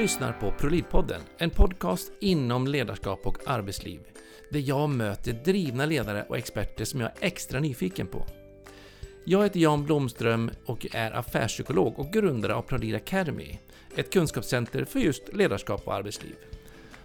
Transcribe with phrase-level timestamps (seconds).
[0.00, 4.00] lyssnar på ProLid-podden, en podcast inom ledarskap och arbetsliv.
[4.50, 8.26] Där jag möter drivna ledare och experter som jag är extra nyfiken på.
[9.24, 13.58] Jag heter Jan Blomström och är affärspsykolog och grundare av ProLid Academy,
[13.96, 16.34] ett kunskapscenter för just ledarskap och arbetsliv.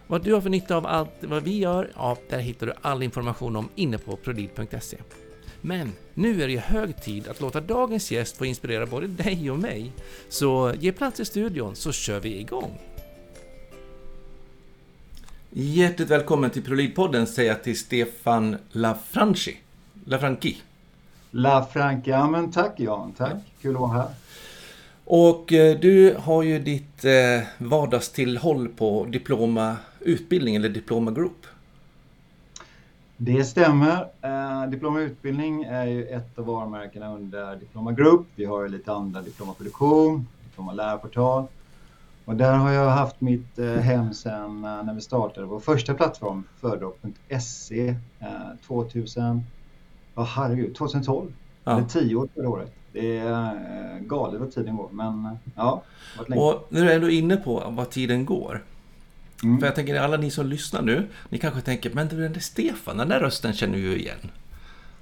[0.08, 3.04] Vad du har för nytta av allt vad vi gör, ja, där hittar du all
[3.04, 4.98] information om inne på prolid.se.
[5.68, 9.60] Men nu är det hög tid att låta dagens gäst få inspirera både dig och
[9.60, 9.92] mig.
[10.30, 12.80] Så ge plats i studion så kör vi igång!
[15.50, 19.58] Hjärtligt välkommen till ProLid-podden säger jag till Stefan Lafranchi.
[20.06, 20.58] Lafranchi.
[21.32, 23.34] Lafranchi, ja men tack Jan, tack.
[23.34, 23.40] Ja.
[23.62, 24.08] Kul att vara här.
[25.06, 31.48] Och eh, du har ju ditt eh, vardagstillhåll på Diploma Utbildning eller Diploma Group.
[33.18, 34.08] Det stämmer.
[34.22, 38.28] Eh, Diploma Utbildning är ju ett av varumärkena under Diploma Group.
[38.36, 41.46] Vi har ju lite andra Diploma Produktion, Diploma Lärportal.
[42.26, 45.94] Och där har jag haft mitt eh, hem sedan eh, när vi startade vår första
[45.94, 47.88] plattform, föredrag.se,
[48.20, 48.28] eh,
[48.68, 49.44] 2000,
[50.16, 51.34] oh, herregud, 2012.
[51.64, 51.78] Ja.
[51.78, 52.74] Eller 10 år förra året.
[52.92, 53.52] Det är
[53.96, 55.82] eh, galet vad tiden går, men eh, ja.
[56.18, 58.64] Och när du är ändå inne på vad tiden går.
[59.44, 59.60] Mm.
[59.60, 62.34] För jag tänker alla ni som lyssnar nu, ni kanske tänker, men det är den
[62.34, 64.32] där Stefan, den där rösten känner vi ju igen.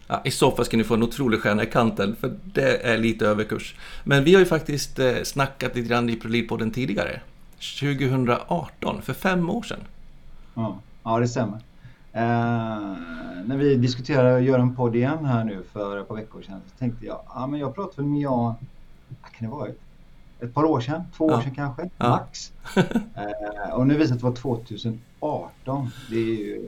[0.08, 2.98] Ja, I så fall ska ni få en otrolig stjärna i kanten, för det är
[2.98, 3.76] lite överkurs.
[4.04, 7.20] Men vi har ju faktiskt eh, snackat lite grann i ProLid-podden tidigare.
[7.80, 9.80] 2018, för fem år sedan.
[10.54, 11.60] Ja, ja det stämmer.
[12.14, 12.22] Eh,
[13.46, 16.62] när vi diskuterade att göra en podd igen här nu för ett par veckor sedan
[16.72, 18.56] så tänkte jag, ja men jag pratade med Jan,
[19.38, 19.70] kan det vara,
[20.44, 21.38] ett par år sedan, två ja.
[21.38, 22.10] år sedan kanske, ja.
[22.10, 22.52] max.
[22.76, 25.90] eh, och nu visar det att det var 2018.
[26.10, 26.62] Det är ju,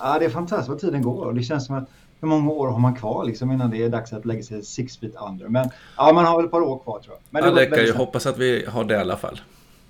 [0.00, 1.88] ja det är fantastiskt vad tiden går och det känns som att
[2.20, 4.98] hur många år har man kvar liksom innan det är dags att lägga sig six
[4.98, 5.48] feet under?
[5.48, 7.20] Men ja, man har väl ett par år kvar tror jag.
[7.30, 9.40] Men det, ja, det ju hoppas att vi har det i alla fall.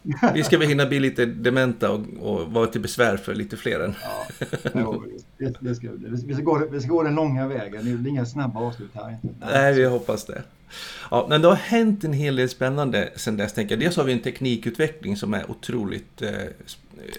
[0.34, 3.81] Vi ska väl hinna bli lite dementa och, och vara till besvär för lite fler
[3.81, 3.94] än...
[4.72, 4.97] Ja,
[5.38, 5.88] det, det ska,
[6.27, 8.03] vi, ska gå, vi ska gå den långa vägen.
[8.03, 9.19] Det är inga snabba avslut här.
[9.41, 10.43] Nej vi hoppas det.
[11.11, 13.53] Ja, men det har hänt en hel del spännande sen dess.
[13.53, 13.81] Tänker jag.
[13.81, 16.33] Dels har vi en teknikutveckling som är otroligt eh,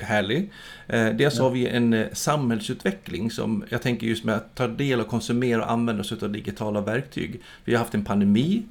[0.01, 0.51] härlig.
[0.87, 1.43] Eh, dels ja.
[1.43, 5.63] har vi en eh, samhällsutveckling som jag tänker just med att ta del och konsumera
[5.63, 7.41] och använda oss av digitala verktyg.
[7.65, 8.63] Vi har haft en pandemi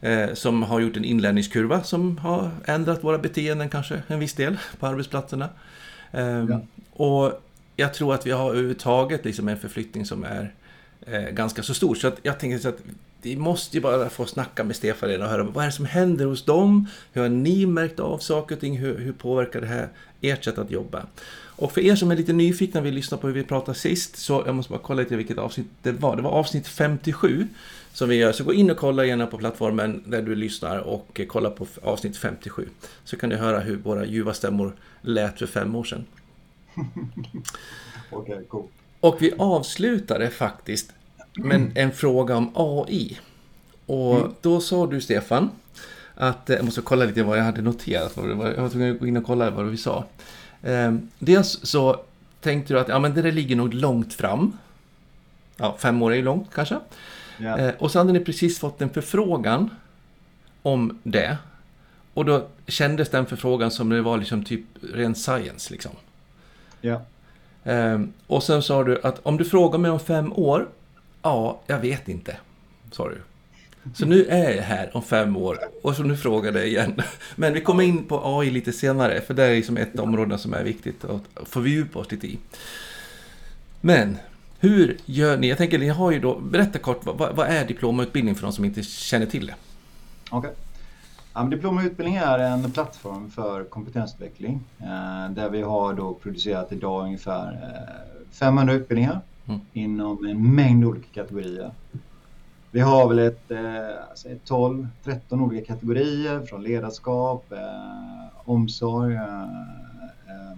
[0.00, 4.58] eh, som har gjort en inlärningskurva som har ändrat våra beteenden kanske en viss del
[4.78, 5.48] på arbetsplatserna.
[6.12, 6.60] Eh, ja.
[6.92, 7.42] Och
[7.76, 10.54] jag tror att vi har överhuvudtaget liksom en förflyttning som är
[11.06, 11.94] eh, ganska så stor.
[11.94, 12.82] Så att jag tänker så att
[13.22, 16.24] vi måste ju bara få snacka med Stefan och höra vad är det som händer
[16.24, 16.88] hos dem?
[17.12, 18.78] Hur har ni märkt av saker och ting?
[18.78, 19.88] Hur, hur påverkar det här
[20.20, 21.06] ert sätt att jobba?
[21.62, 24.16] Och för er som är lite nyfikna och vill lyssna på hur vi pratade sist,
[24.16, 26.16] så jag måste bara kolla lite vilket avsnitt det var.
[26.16, 27.48] Det var avsnitt 57
[27.92, 28.32] som vi gör.
[28.32, 32.16] Så gå in och kolla gärna på plattformen där du lyssnar och kolla på avsnitt
[32.16, 32.68] 57.
[33.04, 36.06] Så kan du höra hur våra ljuva stämmor lät för fem år sedan.
[38.10, 38.66] Okej, okay, cool.
[39.00, 40.92] Och vi avslutade faktiskt
[41.34, 43.18] med en fråga om AI.
[43.86, 44.34] Och mm.
[44.40, 45.50] då sa du Stefan,
[46.14, 48.12] att jag måste kolla lite vad jag hade noterat.
[48.16, 50.04] Jag var tvungen att gå in och kolla vad vi sa.
[50.62, 52.00] Ehm, dels så
[52.40, 54.58] tänkte du att ja, men det där ligger nog långt fram.
[55.56, 56.78] Ja, fem år är ju långt kanske.
[57.40, 57.74] Yeah.
[57.78, 59.70] Och så hade ni precis fått en förfrågan
[60.62, 61.38] om det.
[62.14, 65.92] Och då kändes den förfrågan som det var liksom typ ren science liksom.
[66.80, 67.00] Ja.
[67.64, 70.68] Um, och sen sa du att om du frågar mig om fem år,
[71.22, 72.36] ja, jag vet inte,
[72.90, 73.22] sa du.
[73.94, 77.02] Så nu är jag här om fem år och så nu frågar jag igen.
[77.36, 80.54] Men vi kommer in på AI lite senare, för det är liksom ett område som
[80.54, 82.38] är viktigt att fördjupa oss lite i.
[83.80, 84.18] Men
[84.58, 85.48] hur gör ni?
[85.48, 88.64] Jag tänker, ni har ju då, berätta kort, vad, vad är diplomautbildning för de som
[88.64, 89.54] inte känner till det?
[90.30, 90.38] Okej.
[90.38, 90.52] Okay.
[91.34, 97.52] Ja, diplomautbildning är en plattform för kompetensutveckling eh, där vi har då producerat idag ungefär
[97.52, 99.60] eh, 500 utbildningar mm.
[99.72, 101.72] inom en mängd olika kategorier.
[102.70, 109.42] Vi har väl ett, eh, alltså 12-13 olika kategorier från ledarskap, eh, omsorg, eh,
[110.28, 110.56] eh,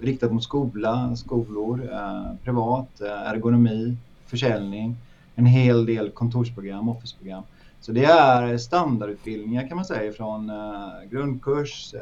[0.00, 3.96] riktat mot skola, skolor, eh, privat, eh, ergonomi,
[4.26, 4.96] försäljning,
[5.34, 7.42] en hel del kontorsprogram, officeprogram.
[7.80, 11.94] Så det är standardutbildningar kan man säga från eh, grundkurs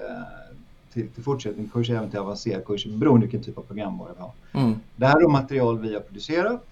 [0.92, 4.64] till, till fortsättningskurs, även till avancerad kurs beroende på vilken typ av programvara vi har.
[4.64, 4.80] Mm.
[4.96, 6.64] Det här är material vi har producerat.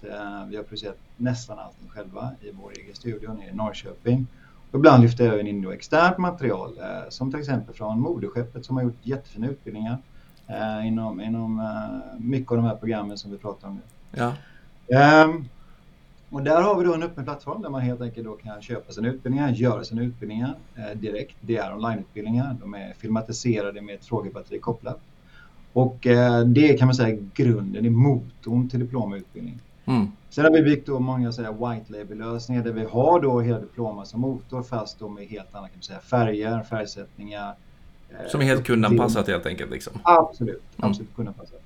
[0.49, 4.27] Vi har producerat nästan allting själva i vår egen studio nere i Norrköping.
[4.71, 6.79] Och ibland lyfter jag även in externt material
[7.09, 9.97] som till exempel från Moderskeppet som har gjort jättefina utbildningar
[10.47, 13.81] eh, inom, inom eh, mycket av de här programmen som vi pratar om nu.
[14.11, 14.33] Ja.
[14.87, 15.33] Eh,
[16.31, 18.91] och där har vi då en öppen plattform där man helt enkelt då kan köpa
[18.91, 21.35] sina utbildningar, göra sina utbildningar eh, direkt.
[21.41, 24.99] Det är onlineutbildningar, de är filmatiserade med ett frågebatteri kopplat.
[25.73, 29.59] Och eh, det kan man säga är grunden, är motorn till diplomutbildning.
[29.85, 30.07] Mm.
[30.29, 34.07] Sen har vi byggt då många säga, white label-lösningar där vi har då hela diplomat
[34.07, 37.55] som motor fast då med helt andra kan man säga, färger, färgsättningar.
[38.09, 39.71] Eh, som är helt kundanpassat helt enkelt?
[39.71, 39.93] Liksom.
[40.03, 40.89] Absolut, mm.
[40.89, 41.61] absolut kundanpassat.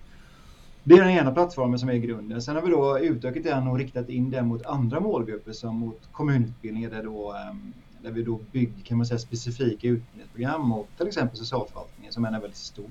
[0.83, 2.41] Det är den ena plattformen som är grunden.
[2.41, 5.99] Sen har vi då utökat den och riktat in den mot andra målgrupper som mot
[6.11, 11.07] kommunutbildningar där, då, ehm, där vi då bygger kan man säga, specifika utbildningsprogram mot till
[11.07, 12.89] exempel socialförvaltningen som är en väldigt stor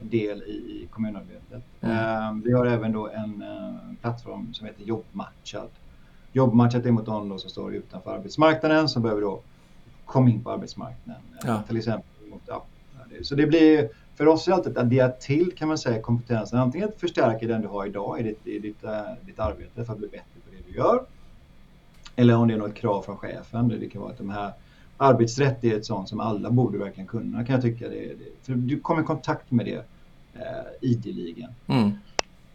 [0.00, 1.62] del i kommunarbetet.
[1.80, 2.40] Mm.
[2.40, 5.68] Vi har även då en eh, plattform som heter Jobbmatchad.
[6.32, 9.40] Jobbmatchat är mot de som står utanför arbetsmarknaden som behöver då
[10.04, 11.22] komma in på arbetsmarknaden.
[11.44, 11.62] Ja.
[11.62, 12.64] Till exempel mot, ja,
[13.22, 16.58] så det blir för oss är det alltid att addera till kan man säga kompetensen.
[16.58, 18.90] Antingen att förstärka den du har idag i ditt, i ditt, uh,
[19.26, 21.04] ditt arbete för att bli bättre på det du gör.
[22.16, 23.68] Eller om det är något krav från chefen.
[23.68, 24.52] Det kan vara att de här
[24.96, 27.88] arbetsrätt är ett sånt som alla borde verkligen kunna kan jag tycka.
[27.88, 29.78] Det, det, för du kommer i kontakt med det
[30.36, 31.50] uh, ideligen.
[31.66, 31.92] Mm.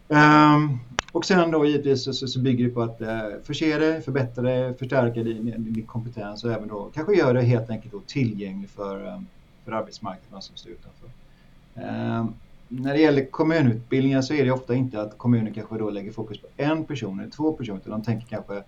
[0.09, 0.79] Um,
[1.11, 3.07] och sen då givetvis så, så, så bygger det på att uh,
[3.43, 7.69] förse dig, förbättra dig, förstärka din, din, kompetens och även då kanske göra det helt
[7.69, 9.27] enkelt då tillgänglig för, um,
[9.65, 10.96] för arbetsmarknaden som står utanför.
[11.77, 12.25] Eh,
[12.67, 16.37] när det gäller kommunutbildningar så är det ofta inte att kommunen kanske då lägger fokus
[16.41, 18.63] på en person eller två personer utan de tänker kanske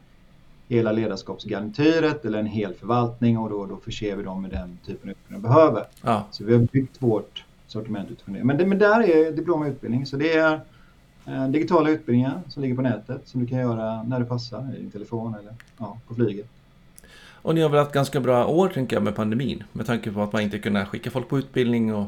[0.67, 5.09] hela ledarskapsgarnityret eller en hel förvaltning och då, då förser vi dem med den typen
[5.09, 5.85] av utbildning de behöver.
[6.01, 6.25] Ja.
[6.31, 8.43] Så vi har byggt vårt sortiment utifrån det.
[8.43, 10.05] Men, det, men där är diplom och utbildning.
[10.05, 10.59] Så det är
[11.25, 14.81] eh, digitala utbildningar som ligger på nätet som du kan göra när det passar, i
[14.81, 16.47] din telefon eller ja, på flyget.
[17.41, 20.21] Och ni har väl haft ganska bra år tänker jag med pandemin med tanke på
[20.21, 22.07] att man inte kunde skicka folk på utbildning och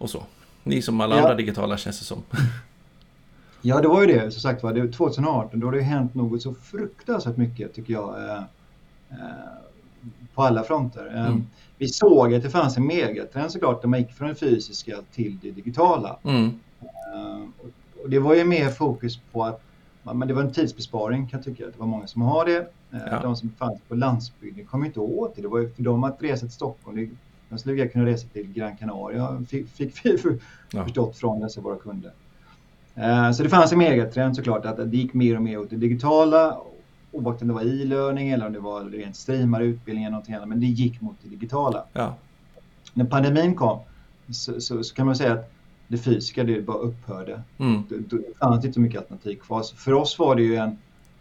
[0.00, 0.22] och så.
[0.62, 1.22] Ni som alla ja.
[1.22, 2.22] andra digitala känns det som.
[3.62, 4.30] Ja, det var ju det.
[4.30, 8.24] Som sagt var, 2018 då har det hänt något så fruktansvärt mycket tycker jag.
[8.24, 8.42] Eh,
[9.10, 9.16] eh,
[10.34, 11.12] på alla fronter.
[11.14, 11.46] Eh, mm.
[11.78, 15.38] Vi såg att det fanns en megatrend såklart där man gick från det fysiska till
[15.42, 16.16] det digitala.
[16.22, 16.60] Mm.
[16.80, 17.68] Eh,
[18.02, 19.62] och det var ju mer fokus på att
[20.02, 21.66] men det var en tidsbesparing kan jag tycka.
[21.66, 22.72] Det var många som har det.
[22.90, 23.20] Ja.
[23.22, 25.42] De som fanns på landsbygden kom inte åt det.
[25.42, 27.16] Det var ju för dem att resa till Stockholm.
[27.50, 30.38] Jag skulle vilja kunna resa till Gran Canaria, fick, fick vi för,
[30.72, 30.84] ja.
[30.84, 32.12] förstått från dessa våra kunder.
[32.94, 35.76] Eh, så det fanns en megatrend såklart att det gick mer och mer åt det
[35.76, 36.60] digitala
[37.12, 40.48] oavsett om det var e-learning eller om det var rent streamade utbildningar eller någonting annat,
[40.48, 41.84] men det gick mot det digitala.
[41.92, 42.14] Ja.
[42.94, 43.78] När pandemin kom
[44.30, 45.52] så, så, så, kan man säga att
[45.88, 47.42] det fysiska det bara upphörde.
[47.58, 47.82] Mm.
[47.88, 49.62] Det, det fanns inte så mycket alternativ kvar.
[49.62, 50.78] Så för oss var det ju en,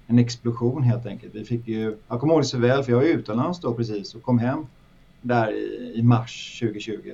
[0.08, 1.36] en explosion helt enkelt.
[1.36, 4.16] Vi fick ju, jag kommer ihåg det så väl för jag var utomlands då precis
[4.16, 4.66] och kom hem
[5.21, 7.13] där i, i mars 2020.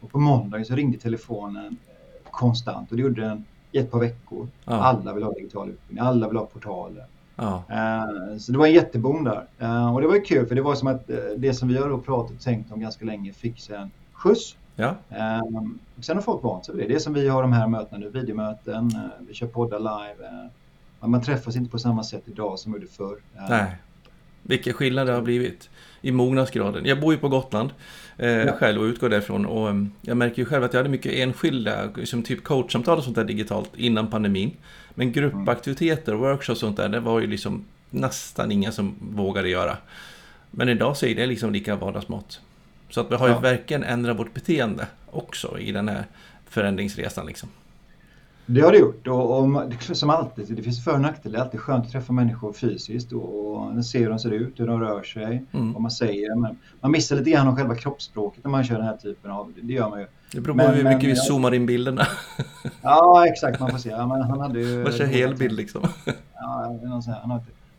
[0.00, 4.00] Och på måndagen så ringde telefonen eh, konstant och det gjorde den i ett par
[4.00, 4.48] veckor.
[4.64, 4.72] Ja.
[4.72, 7.06] Alla vill ha digital utbildning, alla vill ha portaler.
[7.36, 7.62] Ja.
[7.70, 9.46] Uh, så det var en jätteboom där.
[9.62, 11.98] Uh, och det var ju kul för det var som att det som vi har
[11.98, 14.56] pratat och tänkt om ganska länge fick sig en skjuts.
[14.78, 14.94] Ja.
[16.00, 16.88] sen har folk vant sig vid det.
[16.88, 20.50] Det är som vi har de här mötena nu, videomöten, vi kör poddar live.
[21.00, 23.16] man träffas inte på samma sätt idag som gjorde förr.
[23.48, 23.76] Nej.
[24.46, 25.68] Vilken skillnad det har blivit
[26.00, 26.86] i mognadsgraden.
[26.86, 27.70] Jag bor ju på Gotland
[28.18, 28.52] eh, ja.
[28.52, 31.88] själv och utgår därifrån och um, jag märker ju själv att jag hade mycket enskilda,
[32.04, 34.50] som typ coachsamtal och sånt där digitalt innan pandemin.
[34.94, 39.48] Men gruppaktiviteter och workshops och sånt där, det var ju liksom nästan inga som vågade
[39.48, 39.76] göra.
[40.50, 42.40] Men idag så är det liksom lika vardagsmått.
[42.90, 43.40] Så att vi har ju ja.
[43.40, 46.04] verkligen ändrat vårt beteende också i den här
[46.48, 47.48] förändringsresan liksom.
[48.46, 51.32] Det har det gjort och, och som alltid, det finns för och nackdelar.
[51.32, 54.60] Det är alltid skönt att träffa människor fysiskt och, och se hur de ser ut,
[54.60, 55.72] hur de rör sig, mm.
[55.72, 56.34] vad man säger.
[56.34, 59.52] Men man missar lite grann om själva kroppsspråket när man kör den här typen av,
[59.62, 60.06] det gör man ju.
[60.32, 62.06] Det beror på men, hur mycket men, vi zoomar in bilderna.
[62.82, 63.90] Ja, exakt, man får se.
[63.90, 64.82] Ja, men han hade ju...
[64.82, 65.82] Man kör helbild liksom.
[66.34, 66.78] Ja,
[67.22, 67.30] han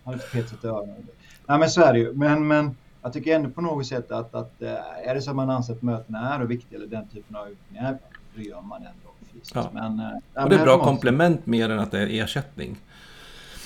[0.03, 1.07] har lite petsat öronen.
[1.45, 2.13] Nej, men så är det ju.
[2.13, 5.35] Men, men jag tycker ändå på något sätt att, att eh, är det så att
[5.35, 7.97] man anser att mötena är viktiga eller den typen av utbildningar,
[8.35, 9.06] då gör man ändå
[9.53, 9.69] Ja.
[9.73, 10.01] Men,
[10.33, 12.77] ja, och det är bra komplement mer än att det är ersättning.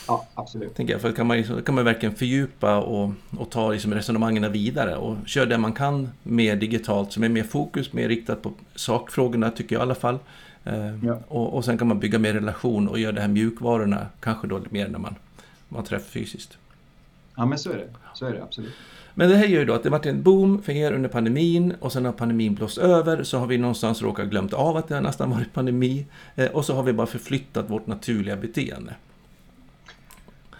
[0.07, 0.75] Ja, absolut.
[0.75, 4.95] Tänker jag, för kan man, kan man verkligen fördjupa och, och ta liksom resonemangen vidare
[4.95, 9.51] och köra det man kan mer digitalt som är mer fokus, mer riktat på sakfrågorna
[9.51, 10.19] tycker jag i alla fall.
[10.63, 11.19] Eh, ja.
[11.27, 14.61] och, och sen kan man bygga mer relation och göra det här mjukvarorna kanske då
[14.69, 15.15] mer när man,
[15.69, 16.57] man träffar fysiskt.
[17.35, 18.73] Ja men så är det, så är det absolut.
[19.15, 21.73] Men det här gör ju då att det varit en boom för er under pandemin
[21.79, 24.95] och sen har pandemin blåst över så har vi någonstans råkat glömt av att det
[24.95, 28.95] har nästan varit pandemi eh, och så har vi bara förflyttat vårt naturliga beteende.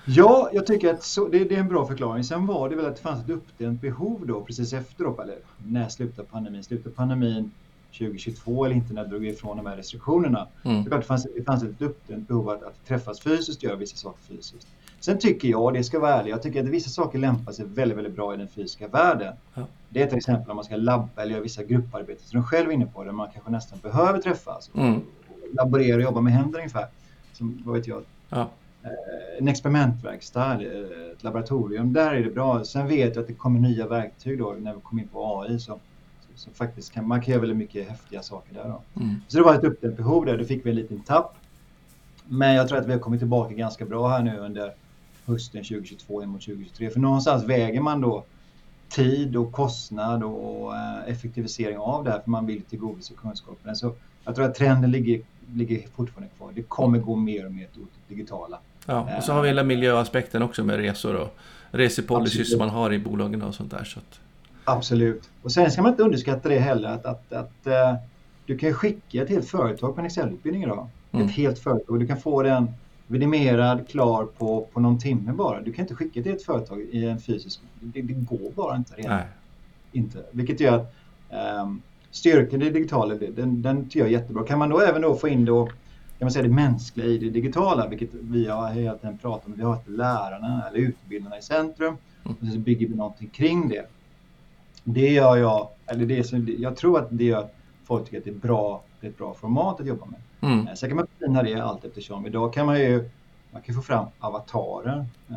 [0.05, 2.23] Ja, jag tycker att så, det, det, är en bra förklaring.
[2.23, 5.35] Sen var det väl att det fanns ett uppdämt behov då precis efter, då, eller
[5.67, 6.63] när slutade pandemin?
[6.63, 7.51] Slutade pandemin
[7.97, 10.47] 2022 eller inte när det drog ifrån de här restriktionerna.
[10.63, 10.83] Mm.
[10.83, 14.19] Det, fanns, det fanns ett uppdämt behov att, att träffas fysiskt och göra vissa saker
[14.23, 14.67] fysiskt.
[15.01, 17.97] Sen tycker jag, det ska vara ärlig, jag tycker att vissa saker lämpar sig väldigt,
[17.97, 19.33] väldigt bra i den fysiska världen.
[19.53, 19.61] Ja.
[19.89, 22.69] Det är till exempel om man ska labba eller göra vissa grupparbeten som de själv
[22.69, 24.71] är inne på, där man kanske nästan behöver träffas.
[24.75, 25.01] Mm.
[25.53, 26.87] Laborera och jobba med händer ungefär.
[27.33, 28.03] Som, vad vet jag.
[28.29, 28.49] Ja.
[28.83, 28.89] Eh,
[29.39, 32.63] en experimentverkstad, eh, ett laboratorium, där är det bra.
[32.63, 35.59] Sen vet jag att det kommer nya verktyg då när vi kommer in på AI.
[35.59, 35.79] Så,
[36.35, 38.63] så, faktiskt kan, man kan göra väldigt mycket häftiga saker där.
[38.63, 39.01] Då.
[39.01, 39.15] Mm.
[39.27, 41.35] Så det var ett uppdämt behov där, då fick vi en liten tapp.
[42.27, 44.73] Men jag tror att vi har kommit tillbaka ganska bra här nu under
[45.25, 46.89] hösten 2022 in mot 2023.
[46.89, 48.23] För någonstans väger man då
[48.89, 53.75] tid och kostnad och eh, effektivisering av det här för man vill tillgodose kunskapen.
[53.75, 55.21] Så jag tror att trenden ligger,
[55.53, 56.51] ligger fortfarande kvar.
[56.55, 58.59] Det kommer gå mer och mer åt det digitala.
[58.85, 61.37] Ja, och så har vi hela miljöaspekten också med resor och
[61.71, 63.83] resepolicy som man har i bolagen och sånt där.
[63.83, 64.19] Så att...
[64.63, 65.29] Absolut.
[65.41, 67.95] Och sen ska man inte underskatta det heller att, att, att uh,
[68.45, 70.87] du kan skicka ett helt företag på en Excel-utbildning idag.
[71.11, 71.25] Mm.
[71.25, 71.99] Ett helt företag.
[71.99, 72.67] Du kan få den
[73.11, 75.61] vidimerad, klar på, på någon timme bara.
[75.61, 77.59] Du kan inte skicka till ett företag i en fysisk...
[77.79, 78.93] Det, det går bara inte.
[78.97, 79.25] Nej.
[79.91, 80.23] inte.
[80.31, 80.93] Vilket gör att
[81.63, 84.43] um, styrkan i det digitala, den, den tycker jag är jättebra.
[84.43, 85.73] Kan man då även då få in då, kan
[86.19, 89.53] man säga det mänskliga i det digitala, vilket vi har hela tiden pratat om.
[89.57, 92.37] Vi har lärarna eller utbildarna i centrum mm.
[92.41, 93.85] och så bygger vi någonting kring det.
[94.83, 98.23] Det gör jag, eller det som, jag tror att det gör att folk tycker att
[98.23, 100.51] det är bra, det är ett bra format att jobba med.
[100.51, 100.67] Mm.
[100.67, 102.25] Eh, sen kan man förfina det allt eftersom.
[102.25, 103.09] Idag kan man ju
[103.51, 105.05] man kan få fram avatarer.
[105.29, 105.35] Eh,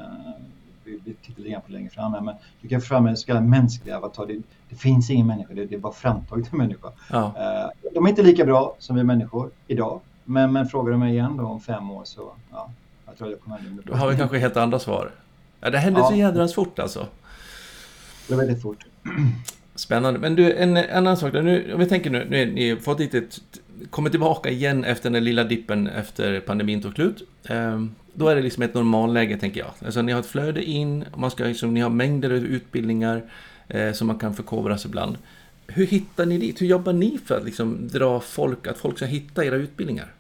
[0.85, 3.17] vi, vi tittar lite grann på längre fram här, men du kan få fram en
[3.17, 4.27] så kallad mänsklig avatar.
[4.27, 6.89] Det, det finns ingen människa, det, det är bara framtaget en människa.
[7.11, 7.25] Ja.
[7.25, 10.01] Eh, de är inte lika bra som vi människor idag.
[10.25, 12.71] Men, men frågar du mig igen då om fem år så, ja,
[13.07, 15.11] jag tror jag kommer Då har vi kanske helt andra svar.
[15.61, 16.09] Ja, det händer ja.
[16.09, 17.07] så jädrans fort alltså.
[18.29, 18.87] Det är väldigt fort.
[19.75, 20.21] Spännande.
[20.21, 21.33] Men du, en, annan sak.
[21.33, 23.23] Nu, om vi tänker nu, nu har ni fått lite
[23.91, 27.23] kommit tillbaka igen efter den lilla dippen efter pandemin tog slut.
[27.49, 29.71] Ehm, då är det liksom ett normalläge tänker jag.
[29.85, 33.23] Alltså ni har ett flöde in, man ska liksom, ni har mängder av utbildningar
[33.69, 35.17] eh, som man kan förkovras ibland.
[35.67, 36.61] Hur hittar ni dit?
[36.61, 40.13] Hur jobbar ni för att liksom dra folk, att folk ska hitta era utbildningar?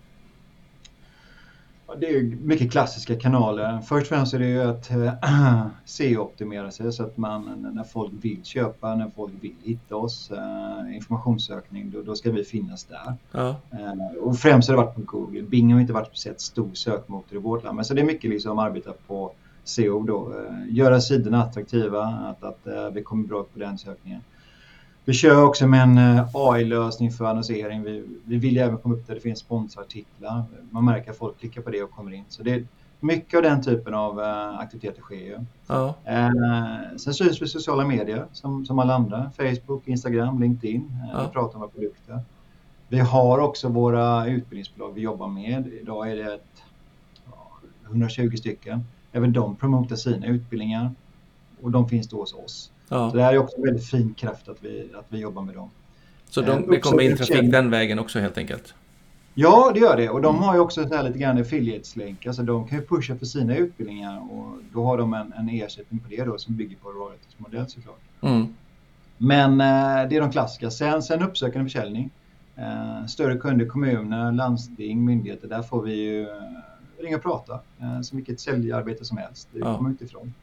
[2.00, 3.80] Det är mycket klassiska kanaler.
[3.80, 8.12] Först och främst är det ju att äh, SEO-optimera sig så att man när folk
[8.20, 13.14] vill köpa, när folk vill hitta oss, äh, informationssökning, då, då, ska vi finnas där.
[13.32, 13.56] Ja.
[13.70, 15.42] Äh, och främst har det varit på Google.
[15.42, 18.30] Bing har inte varit speciellt stor sökmotor i vårt land, men så det är mycket
[18.30, 19.32] liksom arbeta på
[19.64, 20.32] SEO då.
[20.68, 24.20] göra sidorna attraktiva, att, att vi kommer bra på den sökningen.
[25.06, 27.82] Vi kör också med en eh, AI-lösning för annonsering.
[27.82, 30.44] Vi, vi vill även komma upp där det finns sponsorartiklar.
[30.70, 32.24] Man märker att folk klickar på det och kommer in.
[32.28, 32.66] Så det är
[33.00, 35.38] mycket av den typen av uh, aktiviteter sker ju.
[35.66, 35.94] Ja.
[36.08, 39.30] Uh, sen syns vi sociala medier som, som alla andra.
[39.36, 40.92] Facebook, Instagram, LinkedIn.
[41.12, 41.22] Ja.
[41.22, 42.20] Vi pratar om våra produkter.
[42.88, 45.66] Vi har också våra utbildningsbolag vi jobbar med.
[45.66, 46.62] Idag är det ett,
[47.86, 48.84] 120 stycken.
[49.12, 50.90] Även de promotar sina utbildningar
[51.62, 52.70] och de finns då hos oss.
[52.94, 53.10] Ja.
[53.10, 55.54] Så det här är också en väldigt fin kraft att vi, att vi jobbar med
[55.54, 55.70] dem.
[56.30, 58.74] Så de, eh, det kommer in trafik den vägen också helt enkelt?
[59.34, 60.08] Ja, det gör det.
[60.08, 60.48] Och de mm.
[60.48, 62.26] har ju också så här lite grann affiliates-länk.
[62.26, 66.00] Alltså de kan ju pusha för sina utbildningar och då har de en, en ersättning
[66.00, 68.00] på det då som bygger på royalties-modell såklart.
[68.20, 68.46] Mm.
[69.18, 70.70] Men eh, det är de klassiska.
[70.70, 72.10] Sen, sen uppsökande försäljning.
[72.56, 75.48] Eh, större kunder, kommuner, landsting, myndigheter.
[75.48, 76.28] Där får vi ju eh,
[76.98, 77.60] ringa och prata.
[77.80, 79.48] Eh, som vilket säljarbete som helst.
[79.52, 79.88] Det kommer ja.
[79.88, 80.34] inte ifrån.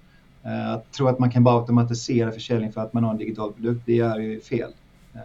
[0.44, 3.54] Eh, att tro att man kan bara automatisera försäljning för att man har en digital
[3.54, 4.72] produkt, det är ju fel.
[5.14, 5.22] Eh,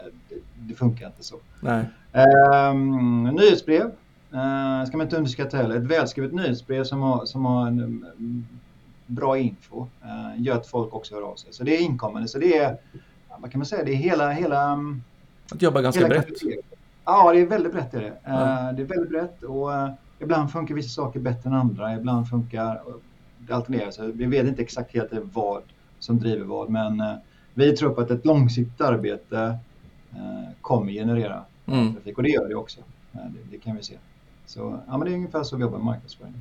[0.54, 1.37] det, funkar inte så.
[1.61, 1.85] Nej.
[2.70, 5.76] Um, nyhetsbrev uh, ska man inte underskatta heller.
[5.76, 8.46] Ett välskrivet nyhetsbrev som har, som har en um,
[9.06, 11.52] bra info uh, gör att folk också hör av sig.
[11.52, 12.28] Så det är inkommande.
[12.28, 12.76] Så det är,
[13.38, 14.30] vad kan man säga, det är hela...
[14.30, 15.02] hela um,
[15.52, 16.28] att jobba ganska brett.
[17.04, 17.94] Ja, det är väldigt brett.
[17.94, 18.30] Är det.
[18.30, 19.70] Uh, det är väldigt brett och
[20.18, 21.94] ibland funkar vissa saker bättre än andra.
[21.94, 22.82] Ibland funkar
[23.55, 24.12] alternerar sig.
[24.12, 25.62] Vi vet inte exakt helt vad
[25.99, 27.15] som driver vad, men eh,
[27.55, 29.59] vi tror på att ett långsiktigt arbete
[30.12, 31.95] eh, kommer generera mm.
[31.95, 32.81] trafik och det gör det också.
[33.12, 33.95] Eh, det, det, kan vi se.
[34.47, 36.35] Så ja, men det är ungefär så vi jobbar med marknadsföring.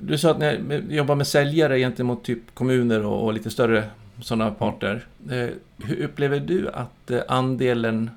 [0.00, 3.84] Du sa att ni jobbar med säljare gentemot typ kommuner och, och lite större
[4.20, 5.06] sådana parter.
[5.78, 8.10] Hur upplever du att andelen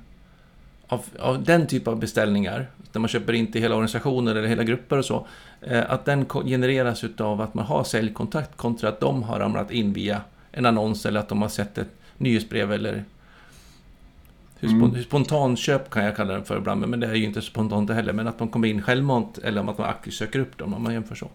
[0.86, 4.62] av, av den typ av beställningar, där man köper in till hela organisationer eller hela
[4.62, 5.26] grupper och så,
[5.88, 10.20] att den genereras utav att man har säljkontakt kontra att de har ramlat in via
[10.52, 13.04] en annons eller att de har sett ett nyhetsbrev eller
[14.60, 14.90] hur, mm.
[14.90, 17.94] hur spontanköp kan jag kalla det för ibland, men det är ju inte spontant det
[17.94, 18.12] heller.
[18.12, 20.92] Men att man kommer in självmant eller att man aktivt söker upp dem om man
[20.92, 21.28] jämför så.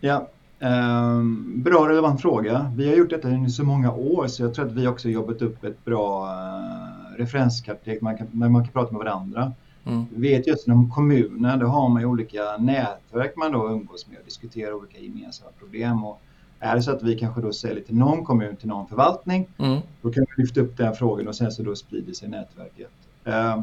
[0.00, 0.28] Ja,
[0.60, 1.22] eh,
[1.54, 2.72] bra relevant fråga.
[2.76, 5.42] Vi har gjort detta under så många år så jag tror att vi också jobbat
[5.42, 9.52] upp ett bra eh, referenskartotek, man kan, man kan prata med varandra.
[9.84, 10.04] Mm.
[10.14, 14.18] Vi vet just inom kommunen, då har man ju olika nätverk man då umgås med
[14.18, 16.04] och diskuterar olika gemensamma problem.
[16.04, 16.20] Och
[16.58, 19.80] är det så att vi kanske då säljer till någon kommun, till någon förvaltning, Mm.
[20.02, 22.90] då kan vi lyfta upp den frågan och sen så då sprider sig nätverket.
[23.26, 23.62] Uh,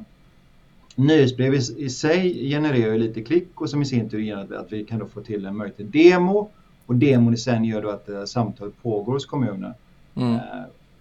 [0.96, 4.72] nyhetsbrev i, i sig genererar ju lite klick och som i sin tur gör att,
[4.72, 6.50] vi kan då få till en möjlighet till demo
[6.86, 9.74] och demon i sen gör då att uh, samtalet pågår hos kommunen.
[10.16, 10.34] Mm.
[10.34, 10.42] Uh,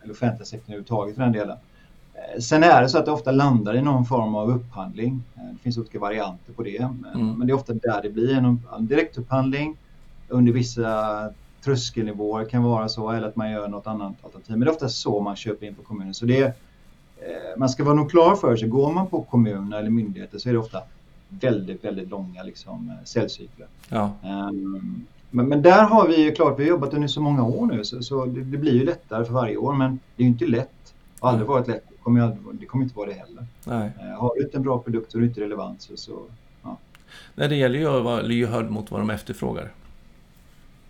[0.02, 1.56] eller offentliga sektorn överhuvudtaget för den delen.
[2.34, 5.22] Eh, Sen är det så att det ofta landar i någon form av upphandling.
[5.36, 6.88] Eh, Det finns olika varianter på det.
[7.02, 7.34] Men, Mm.
[7.38, 9.76] men det är ofta där det blir en, en direktupphandling
[10.28, 11.30] under vissa
[11.64, 14.50] tröskelnivåer kan vara så eller att man gör något annat alternativ.
[14.56, 16.14] Men det är ofta så man köper in på kommunen.
[16.14, 18.68] Så det är, eh, man ska vara nog klar för sig.
[18.68, 20.82] Går man på kommuner eller myndigheter så är det ofta
[21.28, 23.66] väldigt, väldigt långa liksom, eh, säljcykler.
[23.88, 24.10] Ja.
[24.24, 27.66] Ehm, Men, men där har vi ju klart, vi har jobbat under så många år
[27.66, 30.28] nu så, så det, det blir ju lättare för varje år men det är ju
[30.32, 30.70] inte lätt.
[30.84, 31.84] Det har aldrig varit lätt.
[32.14, 33.46] Det kommer, aldrig, det kommer inte vara det heller.
[33.64, 33.90] Nej.
[34.00, 36.18] Eh, Har du inte en bra produkt och du inte relevant så, så
[37.34, 39.72] Nej, det gäller ju att vara lyhörd mot vad de efterfrågar.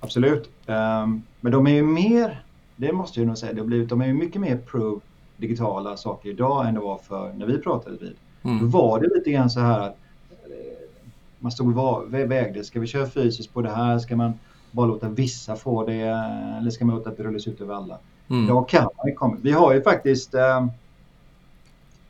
[0.01, 0.51] absolut.
[0.67, 2.43] Ehm, Men de är ju mer,
[2.77, 5.01] det måste jag nog säga, det har blivit, de är ju mycket mer pro
[5.37, 8.15] digitala saker idag än det var för när vi pratade vid.
[8.43, 8.71] Då Mm.
[8.71, 9.97] var det lite grann så här att
[10.31, 10.89] eh,
[11.39, 13.99] man stod och vägde, ska vi köra fysiskt på det här?
[13.99, 14.33] Ska man
[14.71, 16.01] bara låta vissa få det
[16.59, 17.99] eller ska man låta det rullas ut över alla?
[18.31, 18.45] Mm.
[18.45, 18.89] Idag kan
[19.21, 19.39] man.
[19.43, 20.67] Vi har ju faktiskt eh,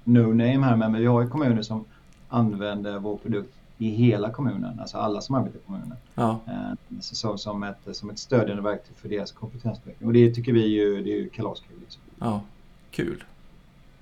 [0.09, 1.85] no name här men vi har ju kommuner som
[2.29, 5.97] använder vår produkt i hela kommunen, alltså alla som arbetar i kommunen.
[6.15, 6.41] Ja.
[6.47, 10.07] Eh, så, så, som, ett, som ett stödjande verktyg för deras kompetensutveckling.
[10.07, 11.77] Och det tycker vi ju, det är ju kalaskul.
[11.81, 12.03] Liksom.
[12.19, 12.41] ja.
[12.91, 13.25] Kul.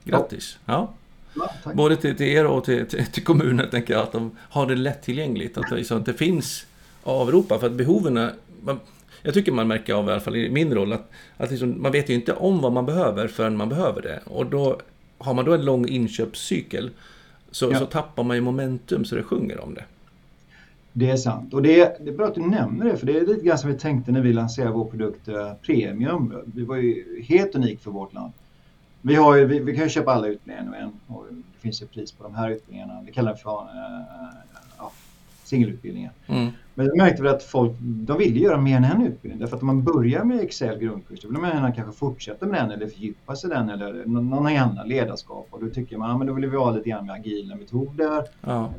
[0.05, 0.59] Grattis.
[0.65, 0.93] Ja.
[1.35, 1.75] Ja, tack.
[1.75, 4.75] Både till, till er och till, till, till kommunen tänker jag att de har det
[4.75, 5.59] lättillgängligt.
[5.59, 6.67] Att liksom, att det finns
[7.03, 8.33] att avropa för att behoven är,
[8.63, 8.81] man,
[9.23, 11.93] Jag tycker man märker av, i alla fall i min roll, att, att liksom, man
[11.93, 14.21] vet ju inte om vad man behöver förrän man behöver det.
[14.25, 14.81] Och då
[15.19, 16.91] har man då en lång inköpscykel
[17.51, 17.79] så, Ja.
[17.79, 19.85] så tappar man ju momentum så det sjunger om det.
[20.93, 21.55] Det är sant.
[21.55, 23.59] Och det är, det är bra att du nämner det, för det är lite grann
[23.59, 26.35] som vi tänkte när vi lanserade vår produkt eh, Premium.
[26.55, 28.33] Vi var ju helt unik för vårt land.
[29.03, 31.83] Vi, har ju, vi, vi kan ju köpa alla utbildningar och en och det finns
[31.83, 33.02] ju pris på de här utbildningarna.
[33.07, 34.55] Vi kallar det för eh,
[35.47, 36.13] singelutbildningar.
[36.26, 36.49] Mm.
[36.75, 39.41] Men då märkte vi att folk de vill göra mer än en utbildning.
[39.41, 42.61] Därför att om man börjar med Excel grundkurs då vill man gärna kanske fortsätta med
[42.63, 45.47] den eller fördjupa sig i den eller någon, annan ledarskap.
[45.50, 48.25] Och då tycker man att men då vill vi ha lite grann med agila metoder,
[48.41, 48.71] Ja.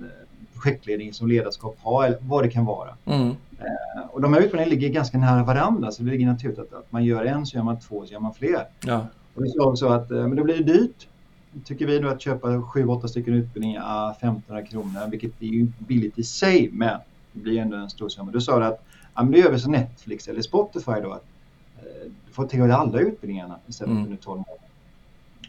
[0.53, 2.89] projektledning som ledarskap har eller vad det kan vara.
[3.06, 3.27] Mm.
[3.60, 6.91] Eh, Och de här utbildningarna ligger ganska nära varandra så det ligger naturligt att, att
[6.91, 8.63] man gör en så gör man två så gör man fler.
[8.86, 9.08] Ja.
[9.34, 11.08] Och det sa vi så att eh, men det blir dyrt.
[11.65, 16.19] Tycker vi då att köpa 7-8 stycken utbildningar, ah, 1500 kronor, vilket är ju billigt
[16.19, 16.99] i sig men
[17.33, 18.31] det blir ändå en stor summa.
[18.31, 21.25] Då sa du att ja, men det gör vi som Netflix eller Spotify då att
[21.77, 21.83] eh,
[22.27, 24.03] du får tillgång till alla utbildningarna istället Mm.
[24.03, 24.57] för nu 12 månader.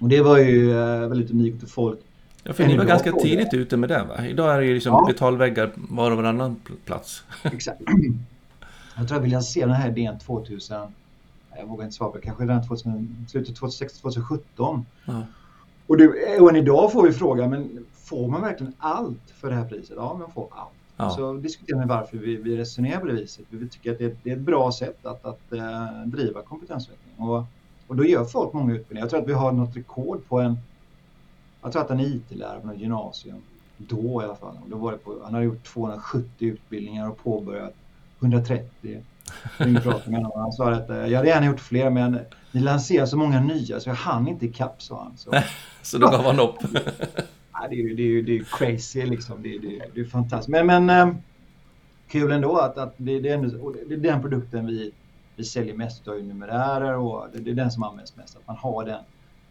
[0.01, 1.99] Och det var ju eh, väldigt unikt för folk.
[2.43, 4.27] Ja, för ni var ganska tidigt ute med det va?
[4.27, 5.05] Idag är det ju liksom Ja.
[5.07, 7.23] betalväggar var och varannan pl- plats.
[7.43, 7.81] Exakt.
[8.97, 10.77] Jag tror jag vill lansera den här idén 2000,
[11.59, 14.87] jag vågar inte svara på det, kanske redan 2000, slutet 2016, 2017.
[15.05, 15.23] Ja.
[15.89, 19.55] Och, du, och än idag får vi fråga, men får man verkligen allt för det
[19.57, 19.97] här priset?
[19.97, 20.71] Ja, man får allt.
[20.97, 21.11] Ja.
[21.11, 23.45] Så diskuterar vi varför vi, vi resonerar på det viset.
[23.51, 27.29] Vi tycker att det, är- det är ett bra sätt att, att eh, driva kompetensutveckling.
[27.29, 27.43] Och,
[27.87, 29.03] och då gör folk många utbildningar.
[29.05, 30.57] Jag tror att vi har något rekord på en,
[31.63, 33.43] jag tror att en IT-lärare på något gymnasium,
[33.77, 37.75] då i alla fall, då var det på, han hade gjort 270 utbildningar och påbörjat
[38.21, 39.01] 130.
[39.59, 40.41] Jag pratade med honom.
[40.41, 42.19] Han sa att eh, jag hade gärna gjort fler men
[42.53, 45.17] ni lanserar så många nya så jag hann inte ikapp sa han.
[45.17, 45.33] Så,
[45.83, 46.57] Så då gav han upp.
[47.61, 49.43] Ja, det, är ju, det, är ju, det är crazy liksom.
[49.43, 50.49] Det, är- det, är- det är fantastiskt.
[50.49, 51.15] Men, men eh,
[52.09, 54.91] kul ändå att, att det, det, är ändå, det är den produkten vi,
[55.37, 58.37] vi säljer mest av numerärer och det, är den som används mest.
[58.37, 59.01] Att man har den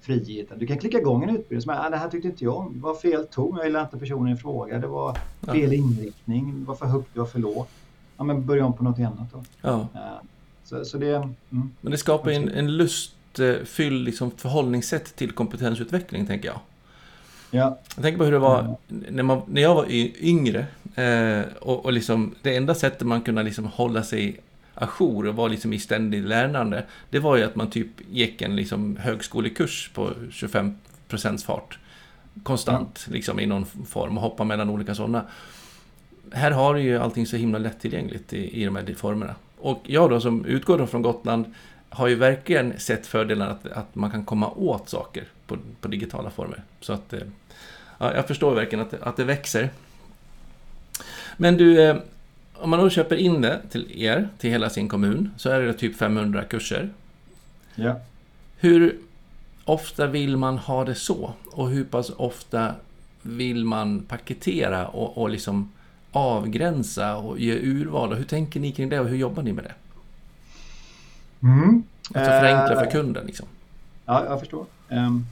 [0.02, 0.60] friheten.
[0.60, 2.74] Du kan klicka igång en utbildning som är, ah, det här tyckte inte jag om.
[2.74, 4.78] Det var fel ton, jag gillar inte personen i fråga.
[4.80, 7.70] Det var fel inriktning, det var för högt, det var för lågt.
[8.18, 9.44] Ja, men börja om på något annat då.
[9.62, 9.88] Ja.
[9.96, 10.00] Eh,
[10.64, 11.16] Så, så det...
[11.16, 11.32] Mm.
[11.82, 16.60] Men det skapar en, en lustfylld liksom, förhållningssätt till kompetensutveckling, tänker jag.
[17.52, 19.86] Ja, Jag tänker på hur det var när, man, när jag var
[20.22, 20.66] yngre.
[20.96, 24.40] Eh, och, och liksom, det enda sättet man kunde liksom hålla sig
[24.74, 28.56] ajour och vara liksom i ständigt lärande, det var ju att man typ gick en
[28.56, 31.80] liksom högskolekurs på 25% fart.
[32.44, 35.24] Konstant, liksom i någon form och hoppa mellan olika sådana.
[36.32, 39.36] Här har du ju allting så himla lättillgängligt i, i de här formerna.
[39.58, 41.54] Och jag då som utgår då från Gotland
[41.90, 46.30] har ju verkligen sett fördelen att, att man kan komma åt saker på, på digitala
[46.30, 46.64] former.
[46.82, 47.20] Så att eh,
[47.98, 49.70] ja, jag förstår verkligen att, att det växer.
[51.38, 51.98] Men du, eh,
[52.54, 55.74] om man då köper in det till er, till hela sin kommun, så är det
[55.74, 56.90] typ 500 kurser.
[57.76, 58.00] ja.
[58.60, 58.98] Hur,
[59.66, 61.34] ofta vill man ha det så?
[61.52, 62.76] Och hur pass ofta
[63.22, 65.72] vill man paketera och, och liksom
[66.18, 68.14] avgränsa och ge urval?
[68.14, 69.74] Hur tänker ni kring det och hur jobbar ni med det?
[71.48, 71.84] Mm.
[72.14, 73.48] Alltså förenkla för kunden liksom.
[74.06, 74.66] Ja, jag förstår.
[74.90, 75.26] Um,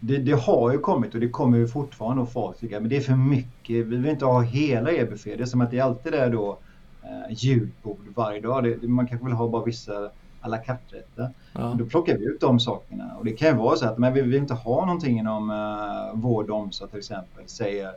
[0.00, 3.00] det, det, har ju kommit och det kommer ju fortfarande att tycka men det är
[3.00, 3.76] för mycket.
[3.76, 5.24] Vi vill inte ha hela EBF.
[5.24, 6.58] Det är som att det alltid är då
[7.02, 8.64] eh, julbord varje dag.
[8.64, 11.30] Det, man kanske vill ha bara vissa à la carte-rätter.
[11.52, 11.74] Ja.
[11.78, 13.16] Då plockar vi ut de sakerna.
[13.18, 16.20] Och det kan ju vara så att men vi vill inte ha någonting inom uh,
[16.20, 17.92] vård och omsorg till exempel, säger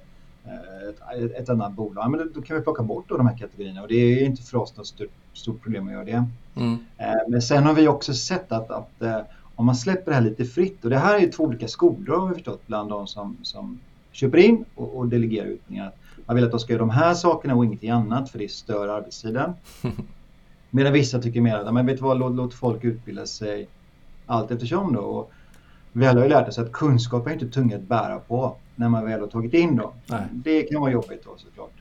[0.89, 2.12] ett, ett, annat bolag.
[2.12, 4.58] Men då kan vi plocka bort då de här kategorierna och det är inte för
[4.58, 6.25] oss något stort, stort problem att göra det.
[6.56, 6.73] Mm.
[6.73, 9.04] Uh, men sen har vi också sett att, att
[9.56, 12.27] om man släpper det här lite fritt och det här är två olika skolor har
[12.27, 13.80] vi förstått bland de som, som
[14.12, 15.91] köper in och, och delegerar utbildningar.
[16.25, 18.88] Man vill att de ska göra de här sakerna och ingenting annat för det stör
[18.88, 19.54] arbetstiden.
[20.69, 23.67] Medan vissa tycker mer att men vet vad, låt, låt folk utbilda sig
[24.25, 25.01] allt eftersom då.
[25.01, 25.32] Och
[25.93, 28.89] vi alla har ju lärt oss att kunskap är inte tunga att bära på när
[28.89, 29.91] man väl har tagit in dem.
[30.08, 30.23] Nej.
[30.32, 31.71] Det kan vara jobbigt då såklart.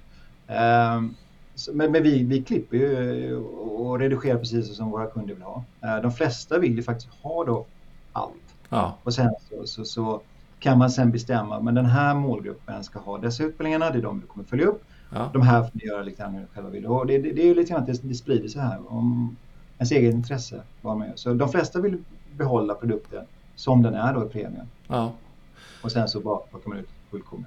[0.96, 1.14] Um,
[1.54, 5.64] så, men, men vi, vi klipper ju och redigerar precis som våra kunder vill ha.
[5.84, 7.66] Uh, de flesta vill ju faktiskt ha då
[8.12, 8.34] allt.
[8.68, 8.96] Ja.
[9.02, 10.22] Och sen så, så, så,
[10.60, 14.20] kan man sen bestämma, men den här målgruppen ska ha dessa utbildningarna, det är de
[14.20, 14.84] vi kommer följa upp.
[15.12, 15.30] Ja.
[15.32, 16.86] De här får ni göra lite grann själva vill.
[16.86, 19.36] Och det, det, det är ju lite grann att det, det sprider sig här om
[19.78, 20.62] ens eget intresse.
[20.80, 21.12] Var med.
[21.14, 21.98] Så de flesta vill
[22.36, 23.24] behålla produkten
[23.60, 24.66] som den är då i premium.
[24.88, 25.12] Ja.
[25.82, 27.46] Och sen så bara plockar man ut fullkommen.